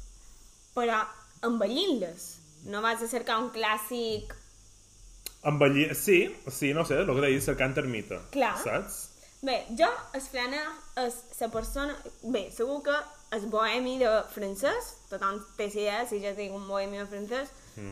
[0.74, 1.04] Però
[1.46, 2.26] envellint-les.
[2.74, 4.34] No vas a cercar un clàssic...
[5.46, 5.92] Envellir...
[5.94, 8.24] Sí, sí, no sé, el que deies, cercant ermita.
[8.34, 8.56] Clar.
[8.64, 9.04] Saps?
[9.46, 10.64] Bé, jo, el flana
[11.04, 11.94] és la persona...
[12.24, 12.98] Bé, segur que
[13.36, 17.52] el bohemi de francès, tothom té idea, si jo tinc un bohemi de francès,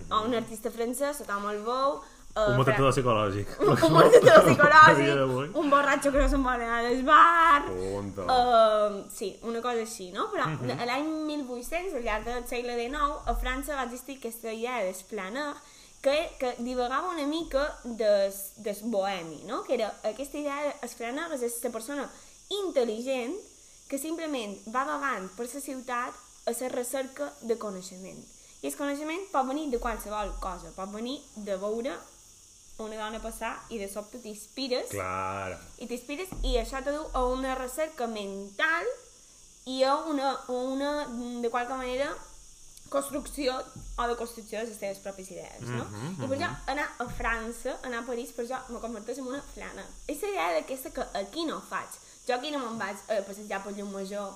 [0.10, 2.00] o un artista francès, tothom el veu...
[2.36, 3.48] eh, Un fra- metador psicològic.
[3.62, 7.62] un dia psicològic, un borratxo que no se'n vol anar al bar...
[7.70, 10.30] Uh, sí, una cosa així, no?
[10.32, 10.82] Però uh -huh.
[10.82, 15.54] a l'any 1800, al llarg del segle XIX, a França va existir aquesta idea d'esplanar
[16.02, 19.64] que, que divagava una mica des, des bohemi, no?
[19.64, 22.10] Que era aquesta idea d'esplanar és la persona
[22.50, 23.36] intel·ligent
[23.94, 26.16] que simplement va vagant per la ciutat
[26.50, 28.24] a la recerca de coneixement.
[28.64, 31.94] I el coneixement pot venir de qualsevol cosa, pot venir de veure
[32.82, 35.60] una dona passar i de sobte t'inspires Clar.
[35.78, 38.90] i t'inspires i això te du a una recerca mental
[39.70, 40.94] i a una, a una
[41.44, 42.08] de qualque manera
[42.90, 43.60] construcció
[43.98, 45.86] o de construcció de les teves pròpies idees, no?
[45.86, 49.30] Mhm, I per això anar a França, anar a París, per això me converteix en
[49.30, 49.86] una flana.
[50.08, 52.02] És la idea d'aquesta que aquí no faig.
[52.28, 54.32] Jo aquí no me'n vaig a passejar per llum major,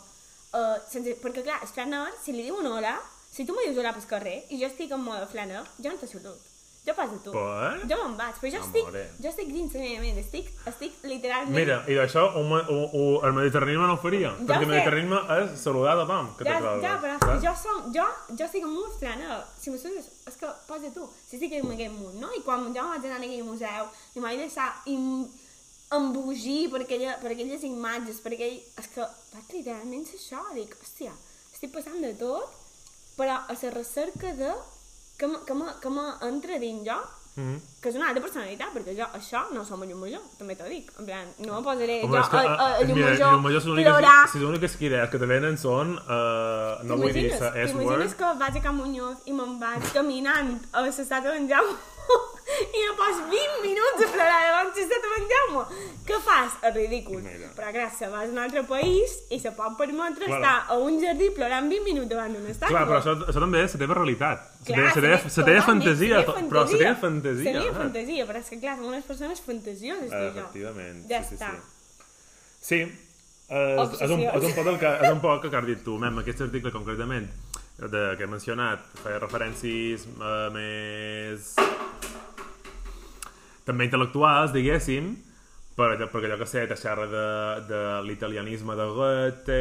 [0.53, 2.97] uh, sense, perquè clar, el flaner, si li diuen hola,
[3.31, 5.99] si tu me dius hola pel carrer i jo estic en mode flaner, jo no
[6.01, 6.43] te salut.
[6.87, 7.31] Jo pas a tu.
[7.35, 7.79] Per?
[7.83, 9.01] Jo me'n vaig, però jo Amore.
[9.03, 11.57] estic, jo estic dins la meva ment, estic, estic literalment...
[11.57, 14.29] Mira, i d'això un, un, un, el mediterranisme no ho faria.
[14.37, 14.69] Ja perquè el sé.
[14.71, 17.41] mediterranisme és saludar a tothom que Ja, ja, però saps?
[17.43, 19.41] jo, som, jo, jo estic en un estrana.
[19.59, 22.31] Si me sents, és que posa tu, si estic en aquest món, no?
[22.31, 25.27] I quan jo vaig anar a aquell museu, i m'he deixar im,
[25.91, 28.57] embogir per, aquella, per aquelles imatges, per aquell...
[28.77, 31.13] És que vaig literalment ser això, dic, hòstia,
[31.53, 32.51] estic passant de tot,
[33.17, 34.51] però a la recerca de
[35.17, 36.97] que me- que me- que m'entra dins jo,
[37.37, 37.57] Mhm.
[37.81, 40.65] que és una altra personalitat, perquè jo això no som a llum major, també t'ho
[40.65, 40.91] dic.
[40.99, 43.09] En plan, no me posaré Home, jo és que, a, a, a eh, llum mira,
[43.11, 46.97] major, llum major són plorar, si les úniques idees que te venen són, uh, no
[46.97, 47.39] vull dir T'imagines?
[47.39, 51.77] la T'imagines que vaig a Can Muñoz i me'n vaig caminant a l'estàtua d'en Jaume
[52.47, 55.63] i no pas 20 minuts a plorar davant l'estàtua d'en Jaume?
[56.07, 56.57] Què fas?
[56.69, 57.21] És ridícul.
[57.25, 57.49] Mira.
[57.57, 60.39] Però se vas a un altre país i se pot permetre Claro.
[60.39, 62.71] estar a un jardí plorant 20 minuts davant d'una estàtua.
[62.75, 64.45] Clar, però això, això també és la teva realitat.
[64.47, 67.43] La Clar, teva, la teva, la teva fantasia, però la teva fantasia.
[67.51, 67.75] Seria eh?
[67.81, 70.31] fantasia, però és que clar, som unes persones fantasioses, tu i jo.
[70.31, 71.03] Efectivament.
[71.11, 71.51] Ja sí, està.
[72.61, 72.81] Sí, sí.
[73.47, 75.83] És, és, un, és, un poc el que, és un poc el que has dit
[75.83, 77.29] tu, mem, aquest article concretament
[77.77, 81.53] de, que he mencionat feia referències uh, més
[83.67, 85.11] també intel·lectuals, diguéssim,
[85.77, 87.25] per allò, perquè allò que sé, te xerra de,
[87.69, 89.57] de l'italianisme de Goethe,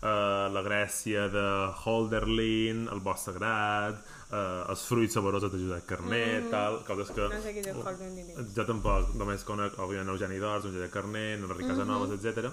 [0.00, 1.44] uh, la Grècia de
[1.84, 4.00] Holderlin, el bosc sagrat,
[4.32, 7.28] uh, els fruits saborosos de Josep Carné, tal, coses que...
[7.30, 8.34] No sé qui Jorge Nini.
[8.56, 12.18] Jo tampoc, només conec, òbviament, Eugeni d'Ors, Josep Carné, Enric Casanovas, Mhm.
[12.18, 12.50] etc.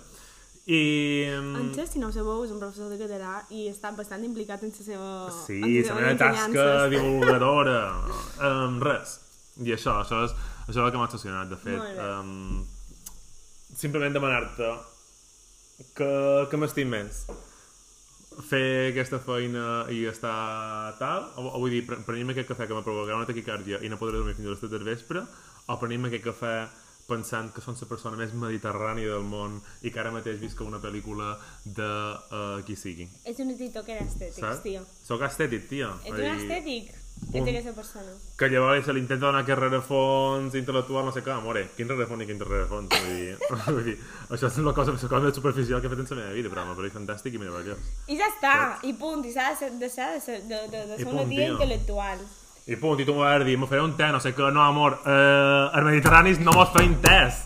[0.65, 0.79] I...
[1.33, 4.61] En Xes, si no ho sabeu, és un professor de català i està bastant implicat
[4.63, 5.09] en la seva...
[5.43, 7.81] Sí, la meva tasca divulgadora.
[8.47, 9.17] um, res.
[9.59, 10.31] I això, això és,
[10.67, 11.81] això és el que m'ha estacionat, de fet.
[11.99, 12.65] Um,
[13.75, 14.69] simplement demanar-te
[15.97, 16.11] que,
[16.51, 17.23] que m'estim més.
[18.49, 22.79] Fer aquesta feina i estar tal, o, o vull dir, pre- prenir-me aquest cafè que
[22.81, 25.21] provocat una taquicàrdia i no podré dormir fins a les 7 del vespre,
[25.69, 26.55] o prenir-me aquest cafè
[27.03, 30.79] pensant que són la persona més mediterrània del món i que ara mateix visc una
[30.81, 31.33] pel·lícula
[31.65, 33.09] de uh, qui sigui.
[33.27, 34.63] És un TikToker estètic, Saps?
[34.63, 34.85] tio.
[35.03, 35.91] Soc estètic, tia.
[36.07, 36.93] Ets un estètic.
[36.93, 36.99] Punt.
[37.33, 38.11] Ets aquesta persona.
[38.37, 42.21] Que llavors se li intenta donar aquest rerefons intel·lectual, no sé què, amore, quin rerefons
[42.23, 43.37] i quin rerefons, vull dir,
[43.73, 43.95] vull dir,
[44.29, 46.51] això és la cosa, la cosa més superficial que he fet en la meva vida,
[46.53, 47.81] però m'ha pareix fantàstic i meravellós.
[48.07, 48.53] I ja està,
[48.85, 51.23] i punt, i s'ha de, ser- de, ser- de, ser- de, de, de ser una
[51.23, 51.55] punt, tia tio.
[51.57, 52.21] intel·lectual.
[52.67, 54.61] I punt, i tu m'ho vas dir, me faré un te, no sé què, no,
[54.63, 57.41] amor, eh, els mediterranis no mos feim tes,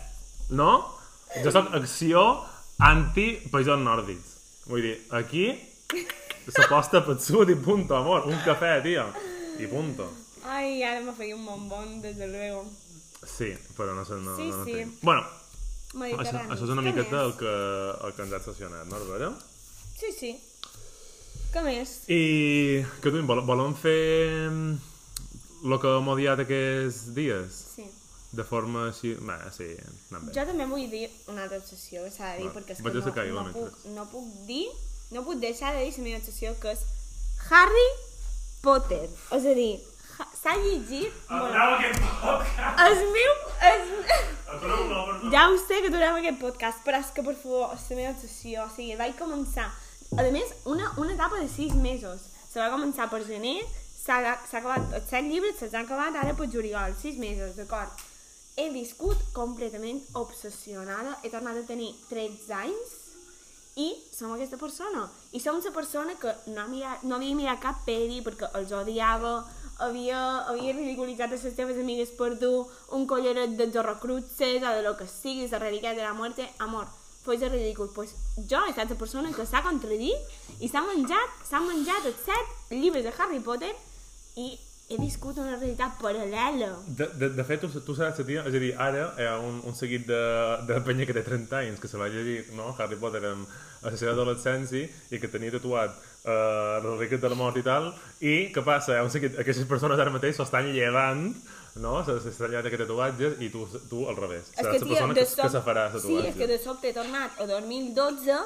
[0.54, 0.76] no?
[1.42, 2.26] Jo sóc acció
[2.86, 4.36] anti-països nòrdics.
[4.68, 5.48] Vull dir, aquí
[6.48, 9.04] s'aposta pel sud i punto, amor, un cafè, tia,
[9.60, 10.08] i punto.
[10.44, 12.64] Ai, ara me feia un bombón, desde luego.
[13.26, 14.72] Sí, però no sé, no, Sí, no, no sí.
[14.72, 15.00] tinc.
[15.02, 16.50] Bueno, això, Mediterrani.
[16.54, 17.38] això és una Què miqueta el més?
[17.40, 17.54] que,
[18.06, 19.42] el que ens ha estacionat, no, Albert?
[19.98, 20.30] Sí, sí.
[21.52, 21.94] Què més?
[22.12, 24.48] I què tu, vol, volem fer
[25.64, 27.62] el que hem odiat aquests dies?
[27.76, 27.86] Sí.
[28.30, 29.14] de forma així...
[29.24, 29.66] Bé, sí,
[30.12, 30.32] anem bé.
[30.36, 32.98] Jo també vull dir una altra obsessió, que s'ha de dir, Va, perquè és vaig
[33.00, 34.66] que no, jo no, la puc, no puc dir,
[35.16, 36.82] no puc deixar de dir la meva obsessió, que és
[37.48, 37.86] Harry
[38.62, 39.04] Potter.
[39.36, 39.70] És a dir,
[40.18, 41.14] ha- s'ha llegit...
[41.28, 42.80] Bueno, aquest podcast!
[42.86, 43.32] el meu...
[43.70, 43.82] El...
[44.48, 47.96] Home, Ja ho sé que durem aquest podcast, però és que, per favor, és la
[48.00, 48.64] meva obsessió.
[48.66, 49.68] O sigui, vaig començar...
[50.18, 52.22] A més, una, una etapa de sis mesos.
[52.48, 53.58] Se va començar per gener,
[54.00, 54.16] s'ha
[54.56, 56.94] acabat els set llibres, se'ls han acabat ara per juliol.
[56.96, 57.92] Sis mesos, d'acord?
[58.56, 61.18] He viscut completament obsessionada.
[61.22, 62.96] He tornat a tenir 13 anys
[63.78, 65.06] i som aquesta persona.
[65.32, 69.36] I som la persona que no, mira, no havia mirat cap peli perquè els odiava,
[69.78, 74.96] havia, havia ridiculitzat les teves amigues per dur un collaret de zorrocruces o de lo
[74.98, 76.48] que sigui, de reliquiat de la muerte.
[76.58, 76.88] Amor,
[77.22, 77.90] fos de ridícul.
[77.94, 78.14] Pues
[78.50, 82.72] jo he estat la persona que s'ha contradit i s'ha menjat, s'ha menjat els set
[82.74, 83.74] llibres de Harry Potter
[84.36, 84.56] i
[84.88, 86.70] he viscut una realitat paral·lela.
[86.86, 89.60] De, de, de fet, tu, tu la tia, és a dir, ara hi ha un,
[89.68, 90.20] un seguit de,
[90.68, 92.72] de penya que té 30 anys que se va llegir no?
[92.78, 93.44] Harry Potter en,
[93.82, 97.62] a la seva adolescència i que tenia tatuat uh, el riquet de la mort i
[97.66, 98.98] tal, i què passa?
[99.12, 101.28] Seguit, aquestes persones ara mateix s'estan llevant
[101.78, 101.98] no?
[102.04, 104.48] s'estan llevant aquests tatuatges i tu, tu al revés.
[104.56, 106.28] És Seràs que, la persona que, sob- que se farà Sí, tatuatge.
[106.32, 108.38] és que de sobte he tornat a 2012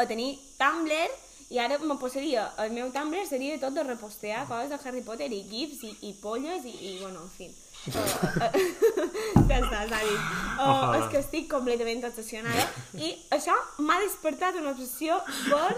[0.00, 1.10] a tenir Tumblr
[1.50, 5.26] i ara me posaria, el meu Tumblr seria tot de repostear coses de Harry Potter
[5.34, 7.48] i gifs i, i polles i, i bueno, en fi.
[7.88, 10.20] Ja està, s'ha dit.
[10.60, 12.66] Uh, és que estic completament obsessionada
[13.00, 15.16] i això m'ha despertat una obsessió
[15.48, 15.70] per...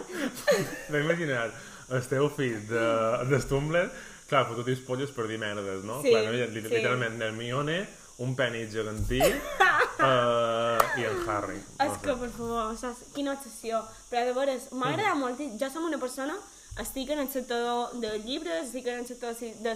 [0.90, 1.54] M'he imaginat
[1.92, 2.84] el teu fill de,
[3.30, 3.84] de Tumblr,
[4.30, 6.00] clar, fototis polles per dir merdes, no?
[6.02, 6.34] Sí, clar, no?
[6.34, 6.62] Li- sí.
[6.72, 7.78] Literalment, Hermione,
[8.22, 11.58] un penis gegantí uh, i el Harry.
[11.84, 13.06] És que, per favor, saps?
[13.14, 13.82] Quina obsessió.
[14.10, 15.40] Però, de veres, m'agrada molt.
[15.60, 16.34] Jo som una persona,
[16.82, 19.74] estic en el sector de llibres, estic en el sector de, de,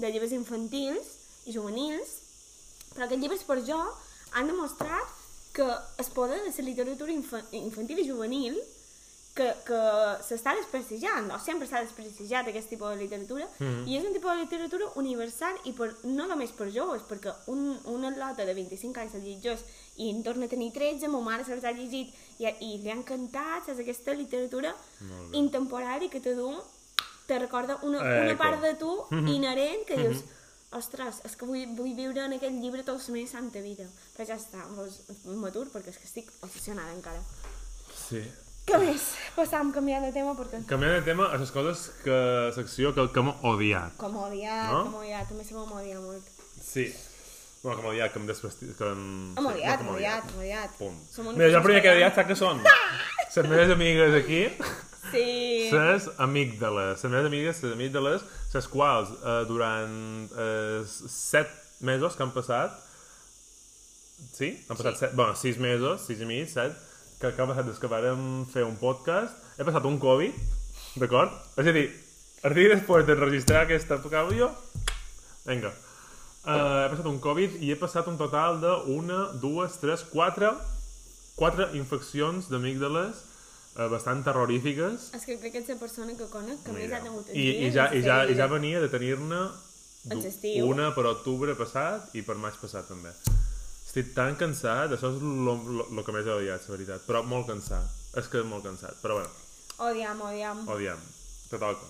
[0.00, 2.18] de llibres infantils juvenils,
[2.94, 3.80] però aquests llibres per jo
[4.32, 5.18] han demostrat
[5.52, 5.66] que
[6.00, 8.56] es poder de la literatura infa infantil i juvenil
[9.34, 9.78] que, que
[10.24, 13.86] s'està desprestigiant, o sempre s'ha desprestigiat aquest tipus de literatura, Mhm.
[13.88, 17.78] i és un tipus de literatura universal i per, no només per joves, perquè un,
[17.86, 19.60] una lota de 25 anys el llegeix
[19.96, 22.94] i en torna a tenir 13, ma mare se'ls ha llegit i, i li ha
[22.94, 25.38] encantat, saps, aquesta literatura Molt bé.
[25.38, 26.52] intemporària que te du,
[27.26, 28.92] te recorda una, Eh, una part de tu
[29.32, 30.24] inherent que dius,
[30.78, 33.86] ostres, és que vull, vull viure en aquest llibre tota la meva santa vida.
[34.16, 35.00] Però ja està, doncs,
[35.42, 37.20] m'atur perquè és que estic obsessionada encara.
[37.96, 38.22] Sí.
[38.66, 39.08] Què més?
[39.34, 40.60] Passam, canviant de tema perquè...
[40.70, 42.18] Canviant de tema, a les coses que
[42.54, 43.96] secció que, que hem odiat.
[43.98, 44.84] Com odiat, No?
[44.86, 46.28] com odiat, també se m'ha odiat molt.
[46.62, 46.86] Sí.
[47.62, 48.78] Bueno, que hem odiat, que hem desprestigiat...
[48.78, 48.92] Que.
[48.92, 50.78] Hem sí, odiat, hem odiat, hem odiat.
[50.78, 51.02] Punt.
[51.32, 52.62] Mira, jo el primer que he odiat, saps què són?
[52.62, 54.40] Les meves amigues aquí,
[55.10, 55.68] Sí.
[55.72, 57.02] les amígdales.
[57.02, 58.22] Les meves amigues, les amígdales,
[58.54, 61.50] les quals eh, durant els set
[61.82, 62.76] mesos que han passat,
[64.32, 64.52] sí?
[64.68, 65.00] Han passat Sí.
[65.00, 66.76] set, bueno, sis mesos, sis i mig, set,
[67.20, 70.34] que, que ha passat des que vàrem fer un podcast, he passat un Covid,
[71.02, 71.32] d'acord?
[71.58, 71.88] És a dir,
[72.44, 74.50] el dia després d'enregistrar aquesta àudio,
[75.46, 75.72] vinga,
[76.46, 80.52] uh, he passat un Covid i he passat un total de una, dues, tres, quatre,
[81.36, 83.24] quatre infeccions d'amígdales
[83.76, 86.98] uh, bastant terrorífiques És que crec que ets la persona que conec que més Mira.
[86.98, 89.42] ha tingut I, i, ja, i, ja, i ja venia de tenir-ne
[90.66, 93.12] una per octubre passat i per maig passat també.
[93.86, 98.00] Estic tan cansat, això és el que més he odiat, la veritat, però molt cansat.
[98.18, 99.30] És que molt cansat, però bueno,
[99.82, 100.58] Odiam, odiam.
[100.68, 101.00] odiem.
[101.50, 101.86] Te toca.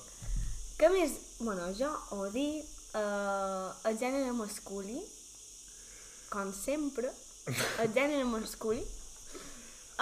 [0.79, 1.17] Què més?
[1.41, 5.01] Bueno, jo odi uh, el gènere masculí,
[6.31, 7.11] com sempre,
[7.47, 8.83] el gènere masculí,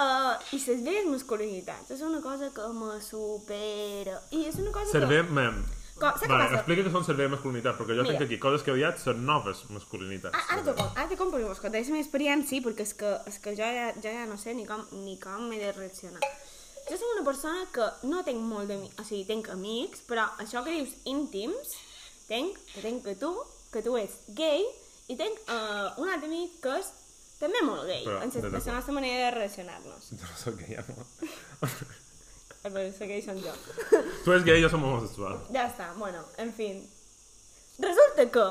[0.00, 1.90] uh, i les masculinitats.
[1.94, 4.16] És una cosa que me supera.
[4.32, 5.26] I és una cosa Cerver...
[5.26, 5.36] que...
[5.36, 5.60] Mem.
[6.00, 8.14] Com- Vale, explica que són cerver masculinitat, perquè jo Mira.
[8.14, 10.32] tinc aquí coses que he odiat són noves masculinitats.
[10.32, 12.94] Ah, ara t'ho com, ara t'ho com perquè vos contaré la meva experiència, perquè és
[12.96, 15.74] que, és que jo, ja, jo ja no sé ni com, ni com he de
[15.76, 16.22] reaccionar.
[16.86, 20.64] Jo soc una persona que no tinc molt d'amics, o sigui, tinc amics, però això
[20.64, 21.76] que dius íntims,
[22.30, 23.34] tinc, que tinc que tu,
[23.68, 24.64] que tu ets gay,
[25.12, 26.88] i tinc uh, un altre amic que és
[27.40, 30.10] també molt gay, Però, en de la nostra manera de relacionar-nos.
[30.20, 31.06] Jo no soc gay, no.
[32.60, 33.54] El que gay són jo.
[34.24, 35.38] Tu ets gay, jo som homosexual.
[35.54, 36.74] Ja està, bueno, en fi.
[37.80, 38.44] Resulta que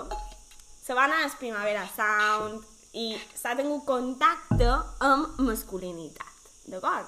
[0.81, 2.65] se va anar al Primavera Sound
[2.97, 4.71] i s'ha tingut contacte
[5.05, 7.05] amb masculinitat, d'acord?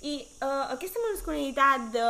[0.00, 2.06] I uh, aquesta masculinitat de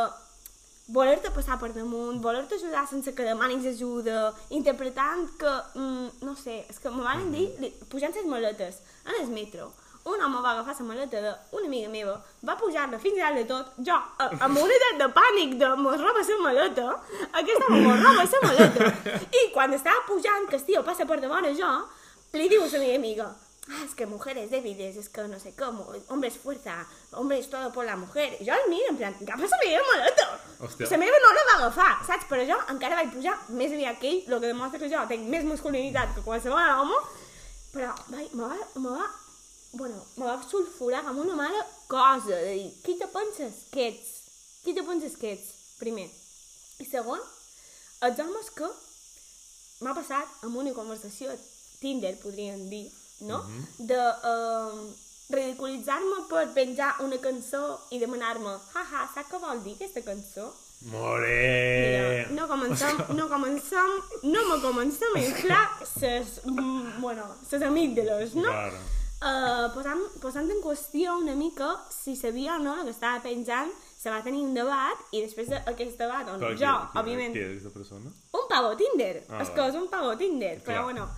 [0.89, 6.65] voler-te passar per damunt, voler-te ajudar sense que demanis ajuda, interpretant que, mm, no sé,
[6.69, 7.47] és que me van dir,
[7.89, 9.71] pujant les maletes en el metro,
[10.05, 12.15] un home va agafar la maleta d'una amiga meva,
[12.47, 15.99] va pujar-la fins dalt de tot, jo, a- amb una edat de pànic de mos
[16.01, 16.87] roba la maleta,
[17.33, 21.19] aquest home mos roba la maleta, i quan estava pujant, que el tio passa per
[21.21, 21.71] davant jo,
[22.33, 23.35] li diu a la meva amiga,
[23.69, 27.49] ah, es que mujeres débiles, es que no sé cómo, hombre es fuerza, hombre es
[27.49, 28.37] todo por la mujer.
[28.39, 30.27] I jo el miro, en plan, agafa la meva maleta.
[30.59, 30.89] Hòstia.
[30.91, 32.27] La meva no la va agafar, saps?
[32.29, 35.29] Però jo encara vaig pujar més aviat que ell, el que demostra que jo tinc
[35.31, 36.99] més masculinitat que qualsevol home,
[37.73, 39.09] però vai, me va, me va,
[39.73, 44.13] bueno, me va sulfurar amb una mala cosa, de dir, qui te penses que ets?
[44.63, 45.55] Qui te penses que ets?
[45.79, 46.09] Primer.
[46.79, 47.21] I segon,
[48.07, 48.67] els homes que
[49.83, 51.31] m'ha passat amb una conversació
[51.79, 52.89] Tinder, podríem dir,
[53.23, 53.39] no?
[53.79, 54.81] De uh,
[55.29, 57.61] ridiculitzar-me per penjar una cançó
[57.93, 60.49] i demanar-me, haha, saps què vol dir aquesta cançó?
[60.89, 61.33] More!
[61.85, 63.91] Mira, no comencem, no comencem,
[64.23, 66.39] no me comencem a inflar ses,
[66.99, 68.47] bueno, ses amígdales, no?
[68.49, 68.79] Claro.
[69.19, 73.69] Uh, posant, posant en qüestió una mica si sabia o no el que estava penjant,
[73.99, 77.41] se va tenir un debat i després d'aquest debat, on Però jo, qui- òbviament, Qui
[77.43, 78.13] és aquesta persona?
[78.39, 80.65] un pavo Tinder, Ah, és que és un pavo Tinder, Clar.
[80.69, 81.09] però bueno,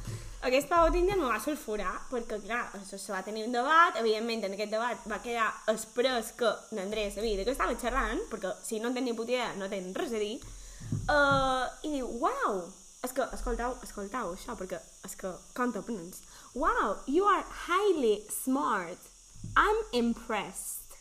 [0.41, 4.56] aquest Tinder me va sulfurar, perquè clar, això se va tenir un debat, evidentment en
[4.56, 8.89] aquest debat va quedar express que l'Andrea sabia de què estava xerrant, perquè si no
[8.89, 10.39] en tenia puta idea no tenen res a dir,
[11.06, 12.63] uh, i diu, uau,
[13.06, 16.21] és que, escoltau, escoltau això, perquè és que, compte pens,
[16.56, 19.10] wow, you are highly smart,
[19.56, 20.97] I'm impressed.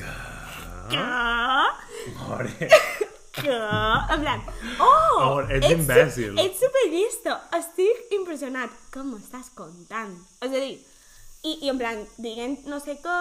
[0.00, 2.12] Ah, Que?
[2.14, 3.10] more!
[3.32, 4.40] que, en plan,
[4.80, 6.38] oh, Amor, ets imbècil.
[6.42, 8.72] Ets superllista, estic impressionat.
[8.90, 10.16] Què m'estàs contant?
[10.42, 10.74] És a dir,
[11.46, 13.20] i, i en plan, dient no sé què,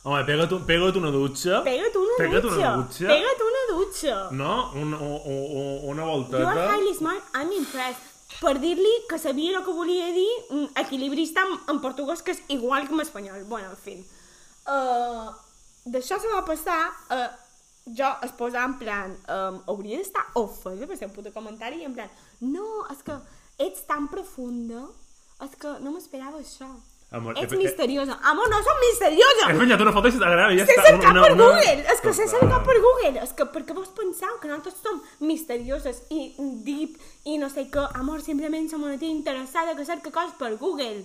[0.00, 1.58] Home, pega't, un, pega't una dutxa.
[1.60, 2.56] pega't una Pega't dutxa.
[2.56, 3.08] una dutxa.
[3.10, 4.14] Pega't una dutxa.
[4.32, 4.54] No?
[4.80, 6.62] Un, un, un, una You are volteta.
[6.72, 8.06] highly smart, I'm impressed.
[8.40, 12.40] Per dir-li que sabia el que volia dir mm, equilibrista en, en portuguès, que és
[12.48, 13.44] igual que en espanyol.
[13.44, 13.98] Bueno, en fi.
[14.64, 15.28] Uh,
[15.84, 16.80] D'això se va passar...
[17.12, 17.28] Uh,
[17.96, 19.16] jo es posava en plan...
[19.28, 22.10] Um, hauria d'estar ofesa per ser un puto comentari i en plan...
[22.40, 23.16] No, és que
[23.66, 24.86] ets tan profunda...
[25.40, 26.68] És que no m'esperava això.
[27.16, 28.18] Amor, ets he- he- misteriosa.
[28.30, 29.46] Amor, no som misteriosa!
[29.48, 30.84] Has menjat una foto i se t'agrada i ja S'ha està.
[30.90, 31.86] cercat Una- per una- Google!
[31.94, 33.22] És que s'ha cercat per Google!
[33.24, 36.20] És que perquè vos penseu que nosaltres som misterioses i
[36.66, 40.52] deep i no sé què, amor, simplement som una tia interessada que cerca coses per
[40.60, 41.00] Google.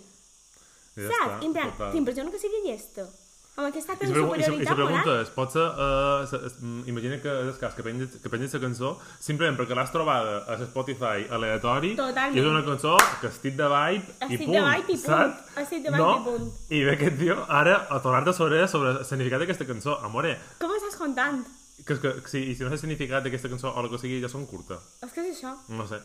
[0.96, 1.16] Ja Saps?
[1.16, 3.08] està, I en plan, t'impressiona que sigui llesta?
[3.56, 4.88] Amb aquesta I si, pregun- i i superioritat moral?
[5.04, 8.30] preguntes, pot ser, uh, se- es- mm, imagina que és el cas que penges, que
[8.30, 8.90] penges la cançó
[9.20, 12.36] simplement perquè l'has trobada a Spotify aleatori Totalment.
[12.36, 15.38] i és una cançó que estic de vibe i Estic punt, de vibe i punt.
[15.64, 16.10] Estic de vibe no?
[16.20, 16.52] i punt.
[16.70, 20.00] I ve aquest tio ara a tornar-te sobre, sobre el significat d'aquesta cançó.
[20.04, 21.46] Amore, Com estàs contant?
[21.86, 23.98] que, que, que si, i si no sé el significat d'aquesta cançó o el que
[24.04, 24.80] sigui, ja són curta.
[25.02, 25.56] És que és això.
[25.70, 26.02] No sé.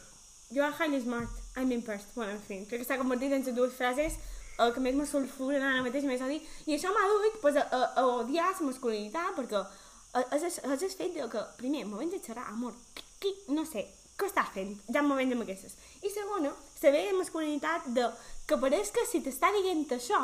[0.52, 2.10] You are highly smart, I'm impressed.
[2.14, 4.18] Bueno, en fi, crec que s'ha convertit en dues frases
[4.60, 6.40] el que més me sulfuren ara mateix més odi.
[6.66, 9.62] I això m'ha dut pues, a, a, a odiar la masculinitat, perquè
[10.34, 13.34] és, és, és el fet de que, primer, me vens a xerrar, amor, qui, qui,
[13.54, 13.86] no sé,
[14.18, 14.74] què estàs fent?
[14.92, 15.76] Ja vens amb aquestes.
[16.02, 18.08] I segona, la vella masculinitat de
[18.48, 20.18] que pareix que si t'està dient això,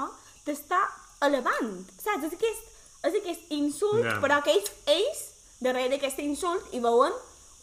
[0.44, 0.82] t'està
[1.26, 2.26] elevant, saps?
[2.28, 2.74] És aquest,
[3.08, 4.18] és aquest insult, Ja.
[4.20, 5.22] però que ells, ells,
[5.60, 7.14] darrere d'aquest insult, hi veuen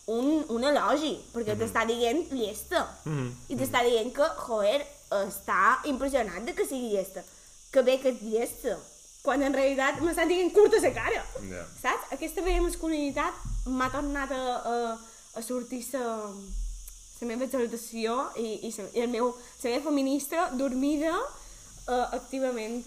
[0.08, 2.88] un, un elogi, perquè t'està dient llesta.
[3.06, 3.30] Mhm.
[3.50, 4.82] I t'està dient que, joder,
[5.28, 7.24] està impressionat de que sigui llesta.
[7.74, 8.78] Que bé que és llesta.
[9.24, 11.22] Quan en realitat m'estan dient curta la cara.
[11.50, 11.64] Ja.
[11.82, 12.12] Saps?
[12.18, 13.34] Aquesta vella masculinitat
[13.72, 14.42] m'ha tornat a,
[14.74, 14.76] a,
[15.40, 16.04] a sortir la
[17.24, 19.30] la meva exaltació i, i, sa, i el meu,
[19.64, 22.82] la meva feminista dormida uh, activament.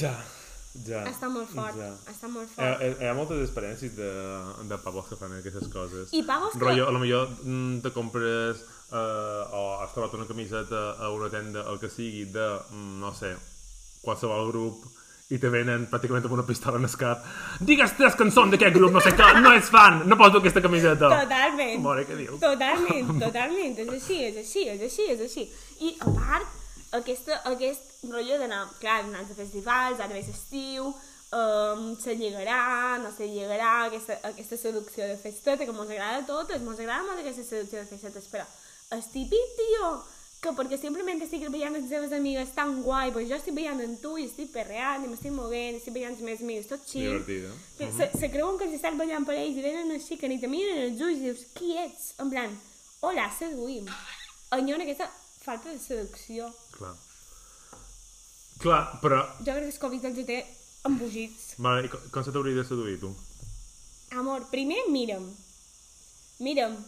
[0.00, 0.10] Ja,
[0.86, 1.04] ja.
[1.06, 1.92] Està molt fort, Ja.
[2.10, 2.82] està molt fort.
[2.82, 4.10] hi, hi ha moltes experiències de,
[4.70, 6.10] de pavos que fan aquestes coses.
[6.10, 10.26] I pavos que- Rollo, a lo millor mm, te compres eh, o has trobat una
[10.26, 13.34] camiseta a una tenda, el que sigui, de, mm, no sé,
[14.02, 14.88] qualsevol grup
[15.30, 17.26] i te venen pràcticament amb una pistola en el cap.
[17.62, 21.10] Digues tres cançons d'aquest grup, no sé què, no és fan, no poso aquesta camiseta.
[21.22, 21.76] Totalment.
[21.84, 22.40] Mare, què dius?
[22.42, 23.78] Totalment, totalment.
[23.78, 25.46] És així, és així, és així, és així.
[25.86, 26.58] I a part,
[26.98, 33.12] aquesta, aquest rotllo d'anar, clar, anar a festivals, ara ve l'estiu, um, se lligarà, no
[33.14, 37.22] se lligarà, aquesta, aquesta seducció de festeta, que mos agrada a totes, mos agrada molt
[37.22, 38.48] aquesta seducció de festetes, però
[38.96, 39.90] és típic, tio,
[40.40, 43.96] que perquè simplement estic veient les teves amigues tan guai, però jo estic veient en
[44.00, 47.20] tu i estic perreant i m'estic movent, estic veient les meves amigues tot chill.
[47.20, 47.52] Divertida.
[47.98, 50.48] Se, se creuen que els estàs ballant per ells i venen així, que ni te
[50.50, 52.14] miren els ulls i dius, qui ets?
[52.24, 52.56] En plan,
[53.04, 53.90] hola, seduïm.
[54.56, 55.10] Enyora aquesta
[55.44, 56.48] falta de seducció.
[56.78, 56.94] Clar.
[58.60, 59.20] Clar, però...
[59.44, 60.40] Jo crec que el Covid els té
[60.88, 61.52] embogits.
[61.60, 63.12] Vale, i com, com se t'hauria de seduir, tu?
[64.16, 65.28] Amor, primer mira'm.
[66.40, 66.80] Mira'm.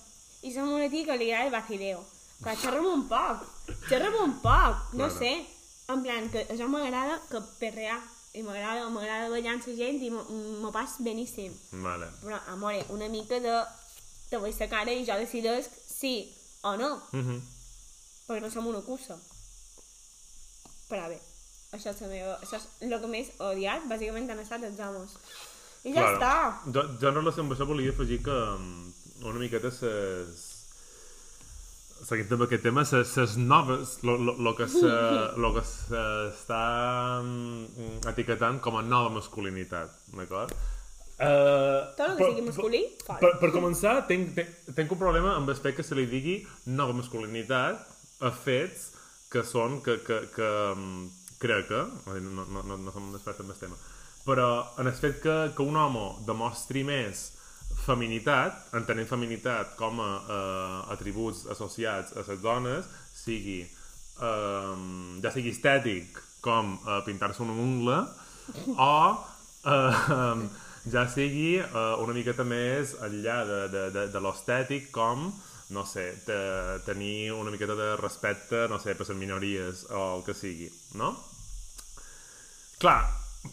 [0.43, 2.05] I som una tia que li agrada el vacileo.
[2.43, 3.45] Clar, xerra'm un poc.
[3.89, 4.93] Xerra'm un poc.
[4.95, 5.19] No Claro.
[5.19, 5.47] sé.
[5.89, 8.01] En plan, que això m'agrada que perrear.
[8.35, 11.53] I m'agrada m'agrada ballar amb la gent i m'ho- pas beníssim.
[11.73, 12.07] Vale.
[12.23, 13.63] Però, amore, una mica de...
[14.31, 16.33] Te vull la cara i jo decideix sí
[16.63, 17.03] o no.
[17.13, 17.41] Mhm.
[18.27, 19.19] perquè no som una cursa.
[20.89, 21.19] Però bé,
[21.73, 24.81] això és, la meva, això és el que més he odiat, bàsicament han estat els
[24.81, 25.11] homes.
[25.85, 26.17] I ja Claro.
[26.17, 26.73] està.
[26.73, 30.49] Jo, jo en relació amb això volia afegir que mm, una miqueta ses...
[32.03, 34.91] Seguint amb aquest tema, ses, ses noves, lo, lo, lo que se,
[35.43, 36.63] lo que s'està
[37.23, 40.55] mm, etiquetant com a nova masculinitat, d'acord?
[41.23, 43.21] Uh, Tot el que sigui masculí, fora.
[43.23, 46.41] per, per començar, tinc, tinc, tinc un problema amb el fet que se li digui
[46.67, 47.85] nova masculinitat
[48.27, 48.89] a fets
[49.31, 51.05] que són, que, que, que mm,
[51.43, 53.79] crec que, no, no, no, no, no som un expert en el tema,
[54.27, 54.49] però
[54.83, 57.29] en el fet que, que un home demostri més
[57.83, 64.75] feminitat, entenent feminitat com a eh, atributs associats a les dones, sigui eh,
[65.23, 68.03] ja sigui estètic com eh, pintar-se una ungla
[68.75, 68.93] o
[69.67, 70.45] eh,
[70.93, 75.31] ja sigui eh, una miqueta més enllà de, de, de, de l'estètic com
[75.73, 76.37] no sé, te,
[76.85, 80.69] tenir una miqueta de respecte, no sé, per les minories o el que sigui,
[81.01, 81.15] no?
[82.83, 83.07] Clar,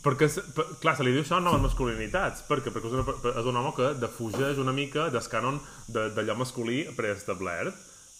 [0.03, 2.43] perquè, per, clar, se li diu això a noves masculinitats.
[2.47, 2.73] Per què?
[2.73, 6.83] Perquè és, una, és un home que defugeix una mica del cànon de- d'allò masculí
[6.97, 7.75] preestablert.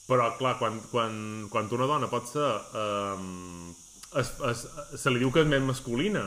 [0.09, 1.13] Però, clar, quan, quan,
[1.53, 2.49] quan una dona pot ser...
[2.73, 3.69] Um,
[4.17, 4.63] es, es,
[4.97, 6.23] se li diu que és més masculina,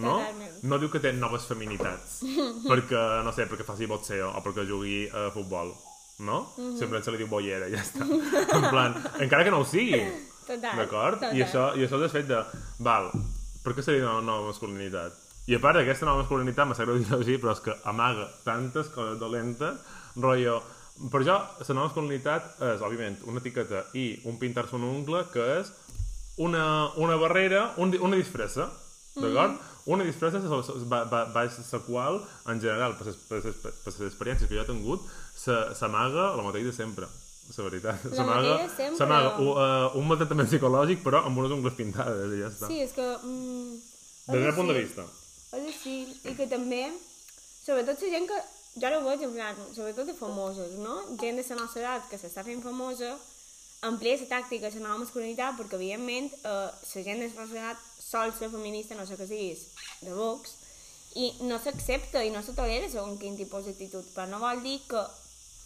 [0.00, 0.14] no?
[0.16, 0.54] Totalment.
[0.64, 2.22] No diu que té noves feminitats.
[2.70, 5.74] perquè, no sé, perquè faci boxeo o perquè jugui a futbol.
[6.24, 6.40] No?
[6.80, 8.02] Sempre se li diu bollera, ja està.
[8.02, 10.00] en plan, encara que no ho sigui.
[10.48, 10.80] Total.
[10.80, 11.28] D'acord?
[11.36, 12.40] I això, I això és el fet de...
[12.82, 13.12] Val,
[13.68, 15.20] per què seria una nova masculinitat?
[15.48, 18.26] I a part, aquesta nova masculinitat, me sap greu dir-ho així, però és que amaga
[18.48, 19.78] tantes coses dolentes,
[20.16, 20.58] rotllo...
[21.12, 25.44] Per jo, la nova masculinitat és, òbviament, una etiqueta i un pintar-se un ungle que
[25.60, 25.68] és
[26.42, 26.64] una,
[26.98, 28.66] una barrera, un, una disfressa,
[29.14, 29.60] d'acord?
[29.94, 32.18] Una disfressa és la- va- va- baix la qual,
[32.50, 35.06] en general, per les, per les, per les experiències que jo he tingut,
[35.38, 37.06] se- s'amaga el mateix de sempre.
[37.56, 38.02] La veritat.
[38.14, 39.18] S'amaga sempre.
[39.40, 42.68] uh, un maltractament psicològic, però amb unes ungles pintades, i ja està.
[42.68, 43.06] Sí, és que...
[43.22, 43.78] Mm,
[44.28, 45.06] Des del punt de vista.
[45.56, 45.94] És així,
[46.28, 46.82] i que també,
[47.64, 48.40] sobretot la gent que,
[48.82, 50.98] jo ho veig en plan, sobretot de famosos, no?
[51.20, 53.14] Gent de la nostra edat que s'està fent famosa,
[53.88, 57.84] emplia la tàctica la nova masculinitat, perquè evidentment eh, la gent de la nostra edat
[57.98, 59.64] sol ser feminista, no sé què siguis,
[60.04, 60.54] de Vox,
[61.16, 64.78] i no s'accepta i no se tolera segons quin tipus d'actitud, però no vol dir
[64.90, 65.02] que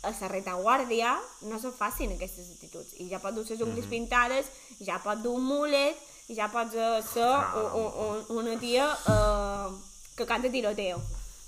[0.02, 2.94] a la retaguardia no se facin aquestes actituds.
[2.98, 4.50] I ja pot dur les ungles pintades,
[4.80, 5.98] i ja pot dur un mulet,
[6.34, 9.68] ja pots eh, ser un, un, un, una tia eh,
[10.16, 11.00] que canta tiroteo.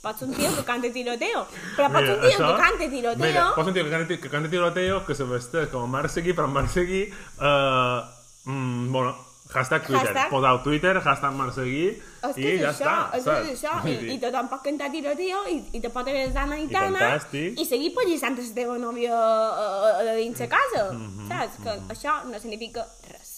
[0.05, 1.47] Pots un tio que canta tiroteo,
[1.77, 3.27] però pots ser un tio que canta tiroteo...
[3.27, 6.13] Mira, pots un tio que canta, que canta tiroteo, que se vesteix com a Marc
[6.13, 7.07] Seguí, però Marc Seguí...
[7.39, 8.05] Uh,
[8.51, 9.17] mm, bueno,
[9.55, 10.11] hashtag Twitter.
[10.13, 11.87] Hashtag- Posau Twitter, hashtag Marc Seguí,
[12.29, 13.49] És que i ja això, està, és, saps?
[13.49, 16.59] és això, i, dir, i tothom pot cantar tiroteo i, i te pot haver d'ana
[16.59, 17.59] i tana fantàstic.
[17.61, 21.59] i seguir pallissant la teva nòvia a, a, a dins de casa, Mhm, saps?
[21.65, 23.31] Que això no significa res.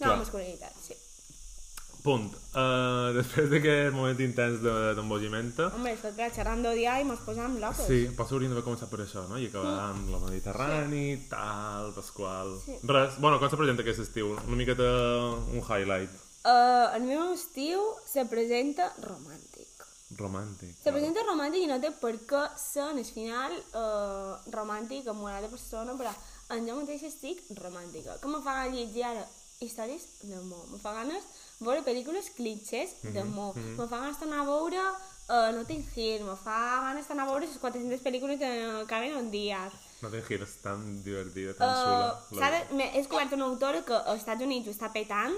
[0.00, 0.18] No, Clar.
[0.18, 0.94] masculinitat, sí.
[2.02, 2.32] Punt.
[2.52, 7.20] Uh, després d'aquest moment intens de- d'embogimenta, Home, és que clar, xerrant d'odiar i mos
[7.22, 7.86] posam locos.
[7.86, 9.38] Sí, potser hauríem d'haver començat per això, no?
[9.38, 12.56] I acabar amb la Mediterrani, tal, Pasqual...
[12.66, 12.74] Sí.
[12.90, 14.32] Res, bueno, com se presenta aquest estiu?
[14.48, 14.90] Una miqueta
[15.54, 16.10] un highlight
[16.42, 19.68] Uh, el meu estiu se presenta romàntic.
[20.18, 20.72] romàntic.
[20.82, 25.22] Se presenta romàntic i no té per què ser en el final uh, romàntic amb
[25.22, 26.10] una altra persona, però
[26.56, 28.18] en jo mateix estic romàntica.
[28.18, 29.22] Que me fa llegir ara
[29.62, 30.66] històries d'amor.
[30.72, 31.22] Me fa ganes
[31.64, 33.56] veure pel·lícules clichés d'amor.
[33.56, 36.24] Me fa ganes d'anar a veure uh, Notting Hill.
[36.26, 36.58] Me fa
[36.88, 38.50] ganes d'anar a veure les 400 pel·lícules de
[38.90, 39.62] Cameron un dia.
[40.02, 42.50] No té gires tan divertida, tan Uh, xula.
[42.50, 45.36] de, m'he he descobert una autora que als Estats Units ho està petant,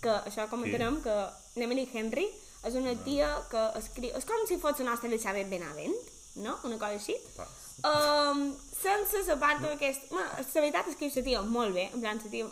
[0.00, 1.16] que això comentarem, que
[1.60, 2.26] Emily Henry
[2.66, 4.14] és una tia que escriu...
[4.16, 5.94] És com si fos la nostra Elisabet Benavent,
[6.42, 6.56] no?
[6.64, 7.14] Una cosa així.
[7.36, 7.52] Pas.
[7.84, 10.08] Um, sense la part d'aquest...
[10.10, 12.48] Bueno, la veritat és que la tia molt bé, en plan, la tia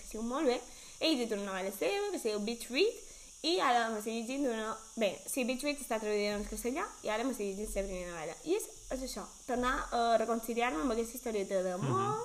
[0.00, 0.58] que sigui molt bé.
[1.02, 3.00] Ell ha dit una novel·la seva, que es diu Beach Read,
[3.42, 4.70] i ara m'estic llegint una...
[4.94, 8.36] Bé, sí, Beach Read està traduïda en castellà, i ara m'estic llegint la primera novel·la.
[8.46, 12.22] I és, és això, tornar a reconciliar-me amb aquesta historieta d'amor,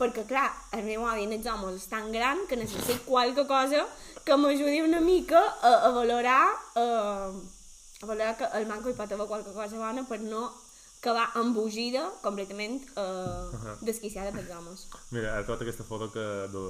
[0.00, 3.84] perquè, clar, el meu avi en els homes és tan gran que necessito qualque cosa
[4.24, 6.42] que m'ajudi una mica a, a valorar
[6.80, 6.84] a,
[8.00, 10.46] a valorar que el manco hi pot haver qualque cosa bona per no
[11.00, 13.48] acabar embogida completament uh,
[13.80, 14.86] desquiciada pels homes.
[15.10, 16.64] Mira, he trobat aquesta foto que, de,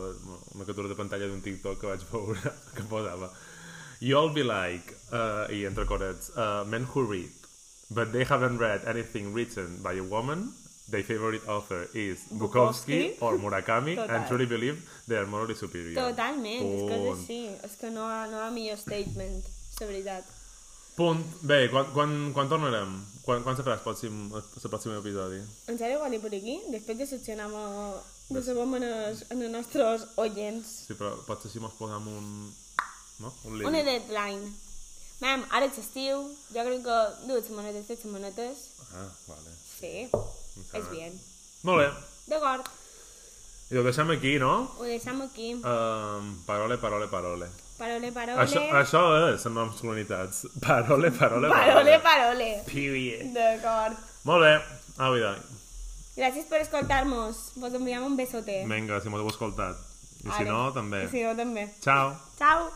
[0.54, 3.30] una captura de pantalla d'un TikTok que vaig veure que posava
[4.00, 7.28] You all be like, uh, i entre corets, uh, men who read,
[7.90, 10.54] but they haven't read anything written by a woman.
[10.88, 13.22] Their favorite author is Bukowski, Bukowski.
[13.22, 14.16] or Murakami, Total.
[14.16, 16.00] and truly believe they are morally superior.
[16.00, 17.20] Totalment, és que és Punt.
[17.20, 17.40] així.
[17.68, 19.44] És que no, no hi ha millor statement,
[19.80, 20.24] la veritat.
[20.96, 21.22] Punt.
[21.46, 22.96] Bé, quan, quan, quan tornarem?
[23.30, 25.36] Quan, quan se farà el pròxim, el pròxim episodi?
[25.70, 26.56] En sèrio, quan hi per aquí?
[26.72, 27.46] Després de seccionar...
[28.30, 30.66] de saber els, en els nostres oients.
[30.88, 32.26] Sí, però potser si mos posem un...
[33.22, 33.30] No?
[33.46, 33.68] Un límit.
[33.70, 34.50] Una deadline.
[35.22, 38.66] Mam, ara és estiu, jo crec que dues setmanetes, tres setmanetes,
[38.98, 39.54] Ah, vale.
[39.78, 39.92] sí,
[40.74, 41.14] és bien.
[41.68, 41.88] Molt bé.
[42.32, 42.66] D'acord,
[43.70, 44.54] I ho deixem aquí, no?
[44.80, 45.52] ho deixem aquí.
[45.60, 47.46] Um, parole, parole, parole.
[47.80, 48.42] Parole, parole.
[48.44, 50.42] Això, això és les masculinitats.
[50.66, 52.50] Parole, parole, Parole, parole.
[52.68, 53.30] Period.
[53.36, 53.96] D'acord.
[54.28, 54.52] Molt bé.
[55.00, 55.32] Au, vida.
[56.18, 57.38] Gràcies per escoltar-nos.
[57.56, 58.58] Vos enviem un besote.
[58.68, 59.80] Vinga, si m'ho heu escoltat.
[60.20, 60.50] I si Ara.
[60.52, 61.06] no, també.
[61.06, 61.64] I si no, també.
[61.80, 62.12] Ciao.
[62.36, 62.68] Ciao.